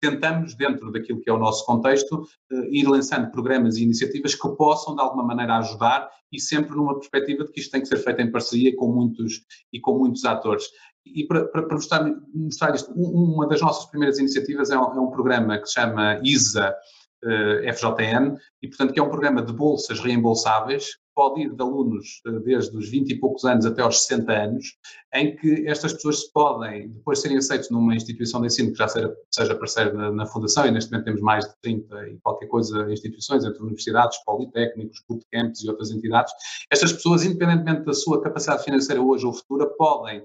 tentamos, 0.00 0.54
dentro 0.54 0.90
daquilo 0.90 1.20
que 1.20 1.30
é 1.30 1.32
o 1.32 1.38
nosso 1.38 1.64
contexto, 1.64 2.22
uh, 2.52 2.64
ir 2.70 2.86
lançando 2.86 3.30
programas 3.30 3.76
e 3.76 3.82
iniciativas 3.82 4.34
que 4.34 4.48
possam, 4.56 4.94
de 4.94 5.00
alguma 5.00 5.24
maneira, 5.24 5.56
ajudar 5.58 6.08
e 6.32 6.40
sempre 6.40 6.76
numa 6.76 6.94
perspectiva 6.94 7.44
de 7.44 7.52
que 7.52 7.60
isto 7.60 7.70
tem 7.70 7.80
que 7.80 7.88
ser 7.88 7.98
feito 7.98 8.20
em 8.20 8.30
parceria 8.30 8.74
com 8.76 8.92
muitos 8.92 9.40
e 9.72 9.80
com 9.80 9.98
muitos 9.98 10.24
atores. 10.24 10.64
E 11.06 11.26
para, 11.26 11.46
para, 11.46 11.62
para 11.62 11.76
mostrar, 11.76 12.04
mostrar 12.34 12.74
isto, 12.74 12.92
uma 12.92 13.46
das 13.46 13.60
nossas 13.60 13.86
primeiras 13.86 14.18
iniciativas 14.18 14.70
é 14.70 14.78
um, 14.78 14.94
é 14.94 15.00
um 15.00 15.10
programa 15.10 15.58
que 15.58 15.66
se 15.66 15.74
chama 15.74 16.20
ISA 16.22 16.74
eh, 17.24 17.72
FJN, 17.72 18.36
e 18.62 18.68
portanto 18.68 18.92
que 18.92 19.00
é 19.00 19.02
um 19.02 19.08
programa 19.08 19.42
de 19.42 19.52
bolsas 19.52 19.98
reembolsáveis, 19.98 20.98
pode 21.18 21.42
ir 21.42 21.52
de 21.52 21.60
alunos 21.60 22.22
uh, 22.28 22.38
desde 22.38 22.76
os 22.76 22.88
20 22.88 23.10
e 23.10 23.18
poucos 23.18 23.44
anos 23.44 23.66
até 23.66 23.82
aos 23.82 24.02
60 24.02 24.32
anos, 24.32 24.78
em 25.12 25.34
que 25.34 25.66
estas 25.66 25.92
pessoas 25.92 26.22
podem, 26.30 26.90
depois 26.90 27.20
serem 27.20 27.38
aceitos 27.38 27.70
numa 27.70 27.92
instituição 27.92 28.40
de 28.40 28.46
ensino 28.46 28.70
que 28.70 28.78
já 28.78 28.86
seja, 28.86 29.12
seja 29.28 29.56
parceira 29.56 29.92
na, 29.92 30.12
na, 30.12 30.26
Fundação, 30.26 30.64
e 30.64 30.70
neste 30.70 30.92
momento 30.92 31.06
temos 31.06 31.20
mais 31.20 31.44
de 31.44 31.54
30 31.60 32.08
e 32.10 32.18
qualquer 32.18 32.46
coisa 32.46 32.88
instituições, 32.92 33.44
entre 33.44 33.60
universidades, 33.60 34.16
politécnicos, 34.24 35.02
bootcamps 35.08 35.64
e 35.64 35.68
outras 35.68 35.90
entidades, 35.90 36.32
estas 36.70 36.92
pessoas, 36.92 37.24
independentemente 37.24 37.84
da 37.84 37.94
sua 37.94 38.22
capacidade 38.22 38.62
financeira 38.62 39.02
hoje 39.02 39.26
ou 39.26 39.32
futura, 39.32 39.66
podem 39.76 40.24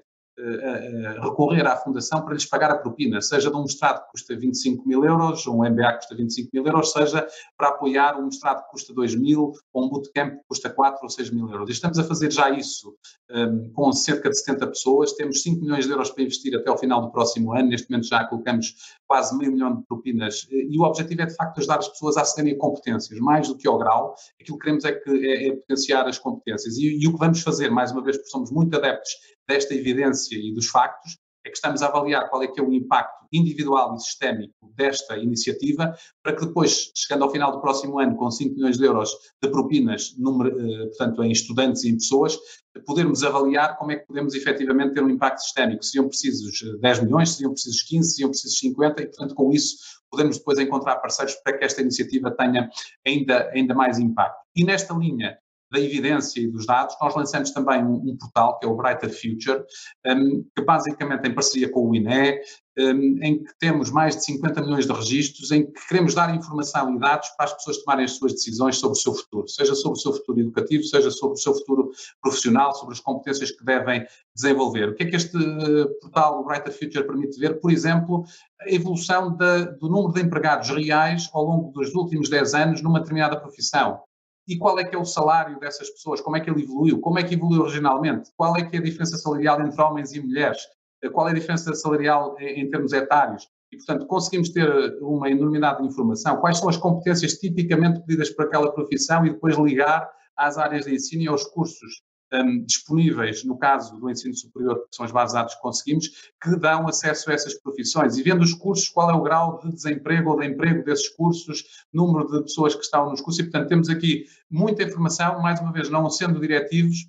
recorrer 1.22 1.66
à 1.68 1.78
Fundação 1.78 2.24
para 2.24 2.34
lhes 2.34 2.46
pagar 2.46 2.72
a 2.72 2.78
propina, 2.78 3.22
seja 3.22 3.52
de 3.52 3.56
um 3.56 3.62
mestrado 3.62 4.04
que 4.06 4.12
custa 4.12 4.36
25 4.36 4.88
mil 4.88 5.06
euros, 5.06 5.46
um 5.46 5.63
MBA 5.63 5.94
que 5.94 5.98
custa 6.00 6.16
25 6.16 6.50
mil 6.54 6.66
euros, 6.66 6.92
seja 6.92 7.28
para 7.58 7.70
apoiar 7.70 8.20
um 8.20 8.25
mestrado 8.25 8.63
que 8.63 8.72
custa 8.72 8.94
2 8.94 9.16
mil 9.16 9.54
ou 9.72 9.86
um 9.86 9.90
bootcamp 9.90 10.34
que 10.34 10.44
custa 10.48 10.70
4 10.70 11.00
ou 11.04 11.10
6 11.10 11.30
mil 11.32 11.50
euros. 11.50 11.70
E 11.70 11.74
estamos 11.74 12.00
a 12.00 12.04
fazer 12.04 12.32
já 12.32 12.50
isso 12.50 12.96
um, 13.32 13.72
com 13.74 13.92
cerca 13.92 14.30
de 14.30 14.40
70 14.40 14.68
pessoas, 14.68 15.13
temos 15.13 15.42
5 15.44 15.62
milhões 15.62 15.86
de 15.86 15.92
euros 15.92 16.10
para 16.10 16.24
investir 16.24 16.56
até 16.56 16.70
ao 16.70 16.78
final 16.78 17.02
do 17.02 17.12
próximo 17.12 17.54
ano, 17.54 17.70
neste 17.70 17.90
momento 17.90 18.08
já 18.08 18.25
colocamos 18.25 18.74
quase 19.08 19.38
meio 19.38 19.52
milhão 19.52 19.75
de 19.75 19.86
propinas 19.86 20.48
e 20.50 20.78
o 20.80 20.84
objetivo 20.84 21.22
é 21.22 21.26
de 21.28 21.36
facto 21.36 21.60
ajudar 21.60 21.80
as 21.80 21.88
pessoas 21.88 22.17
a 22.17 22.22
acederem 22.22 22.54
a 22.54 22.58
competências, 22.58 23.19
mais 23.19 23.48
do 23.48 23.56
que 23.56 23.67
ao 23.67 23.78
grau, 23.78 24.15
aquilo 24.41 24.58
que 24.58 24.63
queremos 24.63 24.86
é, 24.86 24.91
que, 24.93 25.28
é, 25.28 25.48
é 25.50 25.56
potenciar 25.56 26.08
as 26.08 26.17
competências. 26.17 26.78
E, 26.78 26.98
e 27.00 27.08
o 27.08 27.13
que 27.13 27.19
vamos 27.19 27.41
fazer, 27.41 27.69
mais 27.69 27.91
uma 27.91 28.04
vez, 28.04 28.17
porque 28.17 28.32
somos 28.32 28.52
muito 28.52 28.76
adeptos 28.76 29.12
desta 29.47 29.73
evidência 29.73 30.36
e 30.36 30.53
dos 30.53 30.67
factos, 30.67 31.17
é 31.45 31.49
que 31.49 31.58
estamos 31.58 31.82
a 31.82 31.88
avaliar 31.88 32.29
qual 32.29 32.41
é 32.41 32.47
que 32.47 32.60
é 32.60 32.63
o 32.63 32.71
impacto 32.71 33.25
individual 33.32 33.95
e 33.95 33.99
sistémico 33.99 34.53
desta 34.75 35.17
iniciativa, 35.17 35.93
para 36.23 36.36
que 36.36 36.45
depois, 36.45 36.91
chegando 36.95 37.23
ao 37.23 37.32
final 37.32 37.51
do 37.51 37.60
próximo 37.60 37.99
ano, 37.99 38.15
com 38.15 38.32
5 38.32 38.56
milhões 38.56 38.77
de 38.77 38.86
euros 38.86 39.10
de 39.41 39.49
propinas, 39.49 40.15
número, 40.17 40.58
eh, 40.58 40.86
portanto, 40.88 41.23
em 41.23 41.32
estudantes 41.32 41.84
e 41.84 41.89
em 41.89 41.95
pessoas, 41.95 42.38
podermos 42.86 43.23
avaliar 43.23 43.77
como 43.77 43.91
é 43.91 43.97
que 43.97 44.06
podemos 44.06 44.34
efetivamente 44.34 44.93
ter 44.93 45.03
um 45.03 45.10
impacto 45.10 45.39
sistémico. 45.39 45.84
Seriam 45.84 46.08
precisos 46.08 46.60
10 46.79 47.03
milhões, 47.03 47.32
seriam 47.32 47.51
precisos 47.51 47.84
15, 47.84 48.13
seriam 48.13 48.29
precisos 48.29 48.60
50, 48.60 49.01
e, 49.01 49.06
portanto, 49.08 49.36
com 49.36 49.51
isso 49.51 49.77
podemos 50.10 50.38
depois 50.38 50.60
encontrar 50.60 50.97
parceiros 50.97 51.36
para 51.43 51.58
que 51.58 51.65
esta 51.65 51.82
iniciativa 51.82 52.32
tenha 52.32 52.69
ainda, 53.06 53.49
ainda 53.49 53.73
mais 53.73 53.97
impacto. 53.97 54.38
E 54.56 54.63
nesta 54.63 54.93
linha 54.93 55.38
da 55.73 55.79
evidência 55.79 56.39
e 56.39 56.47
dos 56.47 56.67
dados, 56.67 56.95
nós 57.01 57.15
lançamos 57.15 57.49
também 57.49 57.83
um, 57.83 57.95
um 57.95 58.15
portal 58.15 58.59
que 58.59 58.65
é 58.65 58.69
o 58.69 58.75
Brighter 58.75 59.09
Future, 59.09 59.63
um, 60.05 60.45
que 60.55 60.63
basicamente 60.63 61.27
em 61.27 61.33
parceria 61.33 61.67
com 61.67 61.89
o 61.89 61.95
INE, 61.95 62.39
um, 62.77 63.23
em 63.23 63.43
que 63.43 63.51
temos 63.59 63.89
mais 63.89 64.15
de 64.15 64.23
50 64.23 64.62
milhões 64.62 64.86
de 64.86 64.93
registros, 64.93 65.51
em 65.51 65.65
que 65.65 65.88
queremos 65.88 66.13
dar 66.13 66.33
informação 66.36 66.95
e 66.95 66.99
dados 66.99 67.27
para 67.29 67.45
as 67.45 67.53
pessoas 67.53 67.79
tomarem 67.79 68.05
as 68.05 68.12
suas 68.12 68.33
decisões 68.33 68.77
sobre 68.77 68.97
o 68.97 69.01
seu 69.01 69.15
futuro, 69.15 69.47
seja 69.47 69.73
sobre 69.73 69.97
o 69.97 70.01
seu 70.01 70.13
futuro 70.13 70.39
educativo, 70.39 70.83
seja 70.83 71.09
sobre 71.09 71.33
o 71.33 71.41
seu 71.41 71.55
futuro 71.55 71.89
profissional, 72.21 72.75
sobre 72.75 72.93
as 72.93 72.99
competências 72.99 73.49
que 73.49 73.65
devem 73.65 74.05
desenvolver. 74.36 74.89
O 74.89 74.95
que 74.95 75.03
é 75.03 75.05
que 75.07 75.15
este 75.15 75.36
uh, 75.36 75.99
portal, 76.01 76.39
o 76.39 76.43
Brighter 76.45 76.71
Future, 76.71 77.07
permite 77.07 77.39
ver? 77.39 77.59
Por 77.59 77.71
exemplo, 77.71 78.23
a 78.62 78.71
evolução 78.71 79.36
da, 79.36 79.65
do 79.65 79.89
número 79.89 80.13
de 80.13 80.21
empregados 80.21 80.69
reais 80.69 81.29
ao 81.33 81.43
longo 81.43 81.71
dos 81.71 81.95
últimos 81.95 82.29
10 82.29 82.53
anos 82.53 82.81
numa 82.83 82.99
determinada 82.99 83.39
profissão 83.39 83.99
e 84.47 84.58
qual 84.58 84.77
é 84.79 84.84
que 84.84 84.95
é 84.95 84.99
o 84.99 85.06
salário 85.06 85.60
dessas 85.60 85.89
pessoas, 85.89 86.21
como 86.21 86.36
é 86.36 86.39
que 86.39 86.49
ele 86.49 86.63
evoluiu, 86.63 86.99
como 86.99 87.19
é 87.19 87.23
que 87.23 87.36
evoluiu 87.36 87.63
regionalmente, 87.63 88.32
qual 88.36 88.56
é 88.58 88.63
que 88.63 88.75
é 88.75 88.79
a 88.79 88.84
diferença 88.84 89.17
salarial 89.17 89.62
entre 89.62 89.82
homens 89.82 90.13
e 90.13 90.21
mulheres, 90.21 90.62
eh, 91.01 91.10
qual 91.10 91.27
é 91.27 91.32
a 91.32 91.34
diferença 91.34 91.73
salarial 91.73 92.36
em, 92.39 92.62
em 92.62 92.69
termos 92.69 92.91
etários. 92.93 93.47
E, 93.71 93.77
portanto, 93.77 94.06
conseguimos 94.06 94.49
ter 94.49 94.67
eh, 94.67 94.97
uma 95.01 95.29
enormidade 95.29 95.82
de 95.82 95.88
informação, 95.88 96.38
quais 96.38 96.58
são 96.58 96.69
as 96.69 96.77
competências 96.77 97.34
tipicamente 97.34 98.01
pedidas 98.01 98.29
para 98.29 98.45
aquela 98.45 98.71
profissão 98.73 99.25
e 99.25 99.32
depois 99.32 99.58
ligar 99.58 100.10
às 100.38 100.58
áreas 100.58 100.86
de 100.86 100.93
ensino 100.93 101.23
e 101.23 101.27
aos 101.27 101.45
cursos 101.45 102.03
um, 102.34 102.63
disponíveis, 102.63 103.43
no 103.43 103.58
caso 103.58 103.98
do 103.98 104.10
ensino 104.10 104.36
superior, 104.36 104.88
que 104.89 104.96
são 104.96 105.06
as 105.06 105.12
bases 105.12 105.34
de 105.34 105.39
dados 105.39 105.56
que 105.56 105.62
conseguimos, 105.62 106.08
que 106.41 106.56
dão 106.58 106.88
acesso 106.88 107.30
a 107.30 107.34
essas 107.34 107.54
profissões. 107.60 108.17
E 108.17 108.24
vendo 108.24 108.41
os 108.41 108.54
cursos, 108.54 108.89
qual 108.89 109.10
é 109.10 109.13
o 109.13 109.22
grau 109.22 109.60
de 109.60 109.72
desemprego 109.72 110.32
ou 110.32 110.39
de 110.39 110.48
emprego 110.48 110.84
desses 110.84 111.10
cursos, 111.10 111.63
número 111.91 112.28
de 112.32 112.43
pessoas 112.43 112.76
que 112.76 112.84
estão 112.84 113.10
nos 113.10 113.22
cursos, 113.22 113.39
e 113.39 113.43
portanto 113.43 113.69
temos 113.69 113.89
aqui 113.89 114.26
muita 114.50 114.84
informação, 114.84 115.41
mais 115.41 115.60
uma 115.60 115.72
vez, 115.72 115.89
não 115.89 116.10
sendo 116.10 116.39
diretivos, 116.39 117.08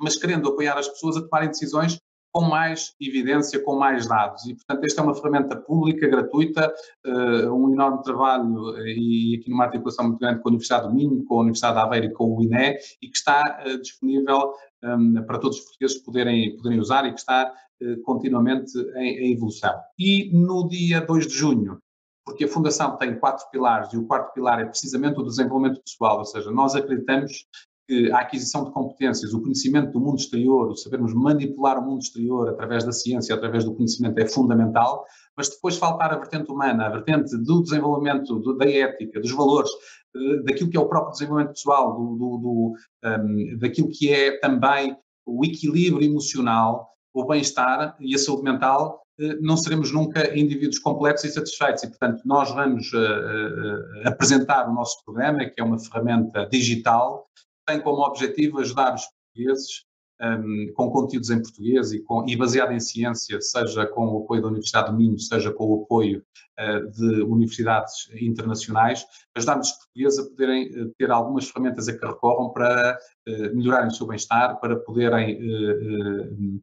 mas 0.00 0.16
querendo 0.16 0.48
apoiar 0.48 0.78
as 0.78 0.88
pessoas 0.88 1.16
a 1.16 1.22
tomarem 1.22 1.48
decisões 1.48 1.98
com 2.36 2.44
mais 2.44 2.94
evidência, 3.00 3.58
com 3.64 3.76
mais 3.76 4.06
dados. 4.06 4.44
E, 4.44 4.54
portanto, 4.54 4.84
esta 4.84 5.00
é 5.00 5.04
uma 5.04 5.14
ferramenta 5.14 5.56
pública, 5.56 6.06
gratuita, 6.06 6.70
uh, 7.06 7.50
um 7.50 7.72
enorme 7.72 8.02
trabalho 8.02 8.76
eh, 8.76 8.92
e 8.94 9.38
aqui 9.40 9.48
numa 9.48 9.64
articulação 9.64 10.08
muito 10.08 10.20
grande 10.20 10.42
com 10.42 10.48
a 10.48 10.50
Universidade 10.50 10.86
do 10.86 10.94
Minho, 10.94 11.24
com 11.24 11.36
a 11.36 11.40
Universidade 11.40 11.76
de 11.76 11.80
Aveiro 11.80 12.06
e 12.08 12.12
com 12.12 12.36
o 12.36 12.42
INE, 12.42 12.76
e 13.00 13.08
que 13.08 13.16
está 13.16 13.40
uh, 13.64 13.80
disponível 13.80 14.52
um, 14.84 15.22
para 15.22 15.38
todos 15.38 15.56
os 15.56 15.64
portugueses 15.64 16.02
poderem, 16.02 16.54
poderem 16.58 16.78
usar 16.78 17.06
e 17.06 17.14
que 17.14 17.20
está 17.20 17.50
uh, 17.50 18.02
continuamente 18.02 18.78
em, 18.96 19.28
em 19.28 19.32
evolução. 19.32 19.74
E 19.98 20.30
no 20.30 20.68
dia 20.68 21.00
2 21.00 21.28
de 21.28 21.32
junho, 21.32 21.78
porque 22.26 22.44
a 22.44 22.48
Fundação 22.48 22.98
tem 22.98 23.18
quatro 23.18 23.48
pilares 23.50 23.90
e 23.94 23.96
o 23.96 24.04
quarto 24.04 24.34
pilar 24.34 24.60
é 24.60 24.66
precisamente 24.66 25.18
o 25.18 25.24
desenvolvimento 25.24 25.80
pessoal, 25.80 26.18
ou 26.18 26.24
seja, 26.26 26.50
nós 26.50 26.74
acreditamos 26.74 27.46
que 27.86 28.10
a 28.10 28.18
aquisição 28.18 28.64
de 28.64 28.72
competências, 28.72 29.32
o 29.32 29.40
conhecimento 29.40 29.92
do 29.92 30.00
mundo 30.00 30.18
exterior, 30.18 30.68
o 30.68 30.76
sabermos 30.76 31.14
manipular 31.14 31.78
o 31.78 31.86
mundo 31.86 32.02
exterior 32.02 32.48
através 32.48 32.84
da 32.84 32.92
ciência, 32.92 33.34
através 33.34 33.64
do 33.64 33.74
conhecimento 33.74 34.18
é 34.18 34.26
fundamental, 34.26 35.04
mas 35.36 35.48
depois 35.48 35.76
faltar 35.76 36.12
a 36.12 36.18
vertente 36.18 36.50
humana, 36.50 36.86
a 36.86 36.90
vertente 36.90 37.36
do 37.36 37.62
desenvolvimento, 37.62 38.38
do, 38.40 38.56
da 38.56 38.68
ética, 38.68 39.20
dos 39.20 39.30
valores, 39.30 39.70
eh, 40.16 40.42
daquilo 40.44 40.70
que 40.70 40.76
é 40.76 40.80
o 40.80 40.88
próprio 40.88 41.12
desenvolvimento 41.12 41.54
pessoal, 41.54 41.94
do, 41.94 42.16
do, 42.16 42.74
um, 43.04 43.08
ehm, 43.08 43.58
daquilo 43.58 43.88
que 43.88 44.12
é 44.12 44.38
também 44.38 44.96
o 45.24 45.44
equilíbrio 45.44 46.04
emocional, 46.04 46.88
o 47.14 47.24
bem-estar 47.24 47.96
e 48.00 48.14
a 48.14 48.18
saúde 48.18 48.42
mental, 48.42 49.02
eh, 49.18 49.36
não 49.40 49.56
seremos 49.56 49.92
nunca 49.92 50.36
indivíduos 50.36 50.78
completos 50.78 51.24
e 51.24 51.30
satisfeitos. 51.30 51.82
E, 51.82 51.88
portanto, 51.88 52.22
nós 52.24 52.50
vamos 52.50 52.92
uh, 52.92 52.98
uh, 52.98 54.08
apresentar 54.08 54.68
o 54.68 54.74
nosso 54.74 55.04
programa, 55.04 55.44
que 55.46 55.60
é 55.60 55.64
uma 55.64 55.78
ferramenta 55.78 56.46
digital, 56.50 57.26
tem 57.66 57.80
como 57.80 58.02
objetivo 58.02 58.60
ajudar 58.60 58.94
os 58.94 59.02
portugueses 59.04 59.86
um, 60.20 60.72
com 60.74 60.90
conteúdos 60.90 61.30
em 61.30 61.42
português 61.42 61.92
e, 61.92 62.00
com, 62.00 62.26
e, 62.28 62.36
baseado 62.36 62.72
em 62.72 62.80
ciência, 62.80 63.40
seja 63.40 63.86
com 63.86 64.06
o 64.06 64.24
apoio 64.24 64.42
da 64.42 64.48
Universidade 64.48 64.90
do 64.90 64.96
Minho, 64.96 65.18
seja 65.18 65.52
com 65.52 65.66
o 65.66 65.82
apoio 65.82 66.24
uh, 66.58 66.90
de 66.90 67.22
universidades 67.22 68.08
internacionais, 68.20 69.04
ajudar-nos 69.36 69.70
os 69.70 69.76
portugueses 69.76 70.18
a 70.18 70.24
poderem 70.24 70.68
uh, 70.70 70.94
ter 70.98 71.10
algumas 71.10 71.48
ferramentas 71.48 71.88
a 71.88 71.98
que 71.98 72.06
recorram 72.06 72.50
para 72.50 72.98
uh, 73.28 73.56
melhorarem 73.56 73.88
o 73.88 73.94
seu 73.94 74.06
bem-estar, 74.06 74.58
para 74.60 74.76
poderem 74.76 76.62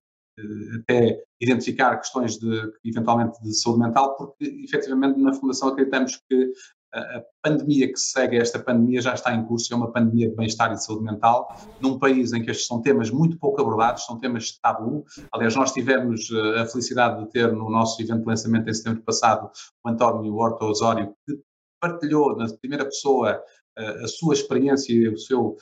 até 0.81 1.21
identificar 1.39 1.95
questões 1.97 2.39
de, 2.39 2.71
eventualmente, 2.83 3.39
de 3.43 3.53
saúde 3.53 3.81
mental, 3.81 4.15
porque 4.15 4.45
efetivamente 4.63 5.19
na 5.19 5.31
Fundação 5.31 5.69
acreditamos 5.69 6.19
que 6.27 6.51
a 6.93 7.23
pandemia 7.41 7.87
que 7.91 7.99
segue 7.99 8.37
esta 8.37 8.59
pandemia 8.59 9.01
já 9.01 9.13
está 9.13 9.33
em 9.33 9.43
curso, 9.45 9.73
é 9.73 9.75
uma 9.75 9.91
pandemia 9.91 10.29
de 10.29 10.35
bem-estar 10.35 10.71
e 10.71 10.75
de 10.75 10.85
saúde 10.85 11.03
mental, 11.03 11.55
num 11.81 11.97
país 11.97 12.33
em 12.33 12.43
que 12.43 12.51
estes 12.51 12.67
são 12.67 12.81
temas 12.81 13.09
muito 13.09 13.37
pouco 13.37 13.59
abordados, 13.59 14.05
são 14.05 14.19
temas 14.19 14.59
tabu. 14.59 15.03
Aliás, 15.33 15.55
nós 15.55 15.71
tivemos 15.71 16.29
eh, 16.31 16.61
a 16.61 16.65
felicidade 16.67 17.23
de 17.23 17.31
ter 17.31 17.51
no 17.51 17.69
nosso 17.69 17.99
evento 18.01 18.21
de 18.21 18.27
lançamento 18.27 18.69
em 18.69 18.73
setembro 18.73 19.01
passado 19.01 19.49
o 19.83 19.89
António 19.89 20.35
Horta 20.35 20.65
Osório, 20.65 21.15
que 21.25 21.39
partilhou 21.81 22.37
na 22.37 22.47
primeira 22.57 22.85
pessoa 22.85 23.41
eh, 23.77 24.03
a 24.03 24.07
sua 24.07 24.35
experiência, 24.35 25.11
o 25.11 25.17
seu 25.17 25.57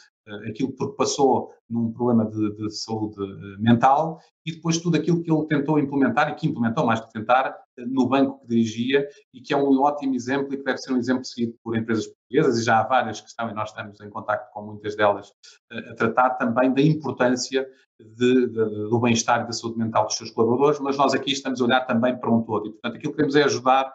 aquilo 0.48 0.74
que 0.74 0.88
passou 0.96 1.52
num 1.70 1.92
problema 1.92 2.30
de, 2.30 2.56
de, 2.56 2.70
saúde 2.70 3.16
eh, 3.24 3.58
mental 3.60 4.20
e 4.46 4.52
depois 4.52 4.78
tudo 4.78 4.98
aquilo 4.98 5.24
que 5.24 5.32
ele 5.32 5.46
tentou 5.48 5.80
implementar 5.80 6.30
e 6.30 6.36
que 6.36 6.48
implementou 6.48 6.86
mais 6.86 7.00
que 7.00 7.12
tentar 7.12 7.58
eh, 7.78 7.86
no 7.86 8.08
banco 8.08 8.40
que 8.42 8.48
dirigia 8.48 9.08
e 9.34 9.42
que 9.42 9.54
é 9.54 9.58
um 9.58 9.82
ótimo 9.82 10.14
exemplo 10.14 10.54
e 10.54 10.58
que 10.58 10.64
deve 10.64 10.78
ser 10.78 10.94
um 10.94 10.98
exemplo 10.98 11.24
seguido 11.26 11.56
por 11.64 11.78
empresas 11.78 12.08
portuguesas 12.08 12.60
e 12.60 12.64
já 12.64 12.80
há 12.80 12.84
várias 12.84 13.22
que 13.22 13.30
estão 13.30 13.50
e 13.50 13.54
nós 13.54 13.70
estamos 13.70 14.00
em 14.02 14.10
contato 14.10 14.52
com 14.52 14.62
muitas 14.64 14.96
delas 14.96 15.32
a 15.72 15.96
tratar 15.96 16.32
também 16.32 16.74
da 16.74 16.82
importância 16.82 17.66
de, 18.00 18.48
de, 18.48 18.90
do 18.90 19.00
bem-estar 19.00 19.44
e 19.44 19.46
da 19.46 19.54
saúde 19.54 19.78
mental 19.78 20.06
dos 20.06 20.16
seus 20.16 20.32
colaboradores, 20.32 20.80
mas 20.80 20.98
nós 20.98 21.14
aqui 21.14 21.32
estamos 21.32 21.62
a 21.62 21.66
olhar 21.66 21.82
também 21.82 22.18
para 22.18 22.32
um 22.32 22.42
todo 22.42 22.68
e 22.68 22.72
portanto 22.72 22.96
aquilo 22.96 23.14
que 23.14 23.18
queremos 23.18 23.36
é 23.36 23.44
ajudar 23.44 23.94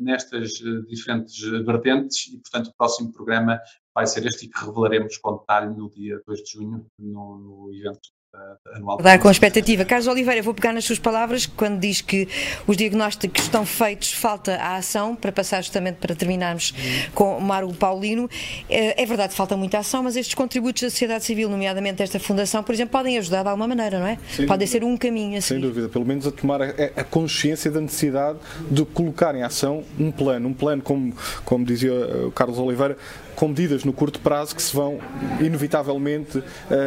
nestas 0.00 0.50
diferentes 0.88 1.38
vertentes 1.64 2.28
e 2.28 2.38
portanto 2.38 2.68
o 2.68 2.74
próximo 2.74 3.12
programa 3.12 3.60
vai 3.94 4.06
ser 4.06 4.26
este 4.26 4.46
e 4.46 4.48
que 4.48 4.64
revelaremos 4.64 5.16
com 5.18 5.36
detalhe 5.36 5.74
no 5.74 5.90
dia 5.90 6.20
2 6.26 6.42
de 6.42 6.52
junho, 6.52 6.86
no, 6.98 7.38
no 7.38 7.74
evento 7.74 8.08
uh, 8.34 8.76
anual. 8.76 8.98
Dar 8.98 9.18
com 9.18 9.30
expectativa. 9.30 9.84
Carlos 9.84 10.06
Oliveira, 10.06 10.42
vou 10.42 10.54
pegar 10.54 10.72
nas 10.72 10.84
suas 10.84 10.98
palavras 10.98 11.46
quando 11.46 11.78
diz 11.78 12.00
que 12.00 12.28
os 12.66 12.76
diagnósticos 12.76 13.42
estão 13.44 13.66
feitos, 13.66 14.12
falta 14.12 14.56
a 14.56 14.76
ação, 14.76 15.14
para 15.14 15.30
passar 15.30 15.62
justamente 15.62 15.96
para 15.96 16.14
terminarmos 16.14 16.72
com 17.14 17.38
Mário 17.40 17.72
Paulino. 17.74 18.28
Eh, 18.68 19.02
é 19.02 19.06
verdade, 19.06 19.34
falta 19.34 19.56
muita 19.56 19.78
ação, 19.78 20.02
mas 20.02 20.16
estes 20.16 20.34
contributos 20.34 20.82
da 20.82 20.90
sociedade 20.90 21.24
civil, 21.24 21.48
nomeadamente 21.48 22.02
esta 22.02 22.18
fundação, 22.18 22.62
por 22.62 22.74
exemplo, 22.74 22.92
podem 22.92 23.18
ajudar 23.18 23.42
de 23.42 23.48
alguma 23.48 23.68
maneira, 23.68 23.98
não 23.98 24.06
é? 24.06 24.18
Sem 24.30 24.46
podem 24.46 24.66
ser 24.66 24.84
um 24.84 24.96
caminho 24.96 25.38
a 25.38 25.40
seguir. 25.40 25.60
Sem 25.60 25.68
dúvida, 25.68 25.88
pelo 25.88 26.06
menos 26.06 26.26
a 26.26 26.32
tomar 26.32 26.62
a, 26.62 26.66
a, 26.96 27.04
consciência 27.04 27.70
da 27.70 27.80
necessidade 27.80 28.38
de 28.70 28.84
colocar 28.84 29.34
em 29.34 29.42
ação 29.42 29.84
um 29.98 30.10
plano, 30.10 30.48
um 30.48 30.54
plano, 30.54 30.82
como, 30.82 31.14
como 31.44 31.64
dizia 31.64 31.92
o 32.26 32.32
Carlos 32.32 32.58
Oliveira, 32.58 32.96
com 33.34 33.48
medidas 33.48 33.84
no 33.84 33.92
curto 33.92 34.20
prazo 34.20 34.54
que 34.54 34.62
se 34.62 34.74
vão 34.74 34.98
inevitavelmente 35.40 36.38
uh, 36.38 36.44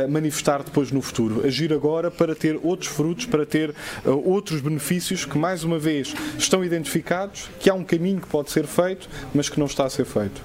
manifestar 0.10 0.64
depois 0.64 0.92
no 0.92 1.02
futuro. 1.02 1.46
Agir 1.46 1.74
agora 1.74 2.10
para 2.10 2.36
ter 2.36 2.60
outros 2.64 2.90
frutos, 2.90 3.26
para 3.26 3.46
ter 3.46 3.72
uh, 4.06 4.30
outros 4.30 4.62
benefícios 4.62 5.26
que, 5.26 5.38
mais 5.38 5.64
uma 5.64 5.80
vez, 5.80 6.14
estão 6.38 6.64
identificados, 6.64 7.50
que 7.60 7.70
há 7.70 7.74
um 7.74 7.84
caminho 7.84 8.22
que 8.22 8.28
pode 8.28 8.52
ser 8.52 8.66
feito, 8.66 9.10
mas 9.34 9.50
que 9.50 9.60
não 9.60 9.66
está 9.66 9.86
a 9.86 9.90
ser 9.90 10.06
feito. 10.06 10.42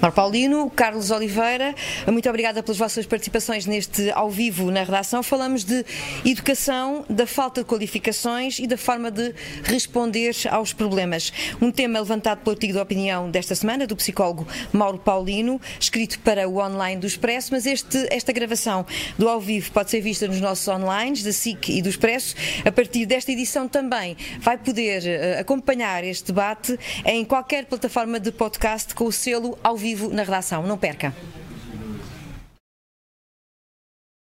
Mar 0.00 0.12
Paulino, 0.12 0.70
Carlos 0.70 1.10
Oliveira, 1.10 1.74
muito 2.06 2.28
obrigada 2.28 2.62
pelas 2.62 2.78
vossas 2.78 3.06
participações 3.06 3.66
neste 3.66 4.10
ao 4.10 4.30
vivo 4.30 4.70
na 4.70 4.82
redação. 4.82 5.22
Falamos 5.22 5.64
de 5.64 5.84
educação, 6.24 7.04
da 7.08 7.26
falta 7.26 7.60
de 7.60 7.66
qualificações 7.66 8.58
e 8.58 8.66
da 8.66 8.76
forma 8.76 9.10
de 9.10 9.34
responder 9.62 10.34
aos 10.50 10.72
problemas. 10.72 11.32
Um 11.60 11.70
tema 11.70 12.00
levantado 12.00 12.38
pelo 12.38 12.54
artigo 12.54 12.72
de 12.72 12.78
opinião 12.78 13.30
desta 13.30 13.54
semana 13.54 13.86
do 13.86 13.94
psicólogo 13.94 14.46
Mauro 14.72 14.98
Paulino, 14.98 15.60
escrito 15.78 16.18
para 16.20 16.48
o 16.48 16.58
online 16.58 17.00
do 17.00 17.06
Expresso, 17.06 17.50
mas 17.52 17.66
este, 17.66 18.06
esta 18.10 18.32
gravação 18.32 18.86
do 19.18 19.28
ao 19.28 19.40
vivo 19.40 19.70
pode 19.70 19.90
ser 19.90 20.00
vista 20.00 20.26
nos 20.26 20.40
nossos 20.40 20.66
online 20.66 21.22
da 21.22 21.32
SIC 21.32 21.68
e 21.68 21.82
do 21.82 21.88
Expresso. 21.88 22.34
A 22.64 22.72
partir 22.72 23.06
desta 23.06 23.30
edição 23.30 23.68
também 23.68 24.16
vai 24.40 24.58
poder 24.58 25.02
uh, 25.02 25.40
acompanhar 25.40 26.04
este 26.04 26.26
debate 26.26 26.78
em 27.04 27.24
qualquer 27.24 27.66
plataforma 27.66 28.18
de 28.18 28.32
podcast 28.32 28.94
com 28.94 29.04
o 29.04 29.12
selo 29.12 29.58
ao 29.62 29.76
vivo 29.76 30.10
na 30.10 30.22
redação. 30.22 30.62
Não 30.62 30.78
perca. 30.78 31.14